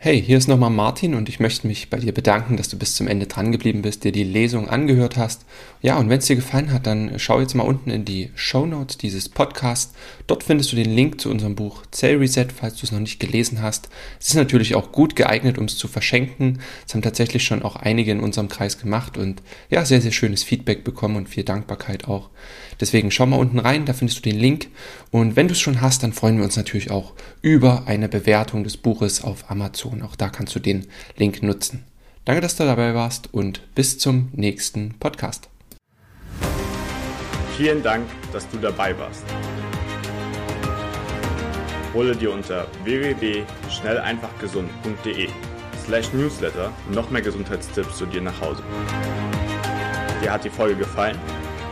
Hey, 0.05 0.21
hier 0.21 0.37
ist 0.37 0.47
nochmal 0.47 0.69
Martin 0.69 1.15
und 1.15 1.29
ich 1.29 1.39
möchte 1.39 1.65
mich 1.65 1.89
bei 1.89 1.97
dir 1.97 2.13
bedanken, 2.13 2.57
dass 2.57 2.69
du 2.69 2.77
bis 2.77 2.93
zum 2.93 3.07
Ende 3.07 3.25
dran 3.25 3.51
geblieben 3.51 3.81
bist, 3.81 4.03
dir 4.03 4.11
die 4.11 4.23
Lesung 4.23 4.69
angehört 4.69 5.17
hast. 5.17 5.45
Ja, 5.81 5.97
und 5.97 6.09
wenn 6.11 6.19
es 6.19 6.27
dir 6.27 6.35
gefallen 6.35 6.71
hat, 6.71 6.85
dann 6.85 7.17
schau 7.17 7.39
jetzt 7.39 7.55
mal 7.55 7.63
unten 7.63 7.89
in 7.89 8.05
die 8.05 8.29
Show 8.35 8.67
Notes 8.67 8.99
dieses 8.99 9.29
Podcasts. 9.29 9.95
Dort 10.27 10.43
findest 10.43 10.71
du 10.71 10.75
den 10.75 10.93
Link 10.93 11.19
zu 11.19 11.31
unserem 11.31 11.55
Buch 11.55 11.81
Cell 11.91 12.17
Reset, 12.17 12.49
falls 12.55 12.75
du 12.75 12.85
es 12.85 12.91
noch 12.91 12.99
nicht 12.99 13.19
gelesen 13.19 13.63
hast. 13.63 13.89
Es 14.19 14.27
ist 14.27 14.35
natürlich 14.35 14.75
auch 14.75 14.91
gut 14.91 15.15
geeignet, 15.15 15.57
um 15.57 15.65
es 15.65 15.75
zu 15.75 15.87
verschenken. 15.87 16.59
Es 16.85 16.93
haben 16.93 17.01
tatsächlich 17.01 17.43
schon 17.43 17.63
auch 17.63 17.75
einige 17.75 18.11
in 18.11 18.19
unserem 18.19 18.47
Kreis 18.47 18.77
gemacht 18.77 19.17
und 19.17 19.41
ja, 19.71 19.85
sehr, 19.85 20.01
sehr 20.01 20.11
schönes 20.11 20.43
Feedback 20.43 20.83
bekommen 20.83 21.15
und 21.15 21.29
viel 21.29 21.43
Dankbarkeit 21.43 22.07
auch. 22.07 22.29
Deswegen 22.79 23.11
schau 23.11 23.25
mal 23.25 23.37
unten 23.37 23.59
rein, 23.59 23.85
da 23.85 23.93
findest 23.93 24.19
du 24.19 24.29
den 24.29 24.39
Link. 24.39 24.67
Und 25.11 25.35
wenn 25.35 25.47
du 25.47 25.53
es 25.53 25.59
schon 25.59 25.81
hast, 25.81 26.03
dann 26.03 26.13
freuen 26.13 26.37
wir 26.37 26.45
uns 26.45 26.57
natürlich 26.57 26.91
auch 26.91 27.13
über 27.41 27.87
eine 27.87 28.09
Bewertung 28.09 28.63
des 28.63 28.77
Buches 28.77 29.23
auf 29.23 29.49
Amazon. 29.49 30.01
Auch 30.01 30.15
da 30.15 30.29
kannst 30.29 30.55
du 30.55 30.59
den 30.59 30.87
Link 31.17 31.43
nutzen. 31.43 31.83
Danke, 32.25 32.41
dass 32.41 32.55
du 32.55 32.65
dabei 32.65 32.95
warst 32.95 33.31
und 33.33 33.61
bis 33.75 33.99
zum 33.99 34.29
nächsten 34.33 34.95
Podcast. 34.99 35.49
Vielen 37.55 37.83
Dank, 37.83 38.05
dass 38.33 38.49
du 38.49 38.57
dabei 38.57 38.97
warst. 38.97 39.23
Hole 41.93 42.15
dir 42.15 42.33
unter 42.33 42.65
www.schnelleinfachgesund.de 42.83 45.29
slash 45.85 46.11
newsletter 46.11 46.73
noch 46.91 47.09
mehr 47.09 47.21
Gesundheitstipps 47.21 47.97
zu 47.97 48.05
dir 48.05 48.21
nach 48.21 48.41
Hause. 48.41 48.61
Dir 50.21 50.33
hat 50.33 50.43
die 50.43 50.49
Folge 50.49 50.75
gefallen? 50.75 51.17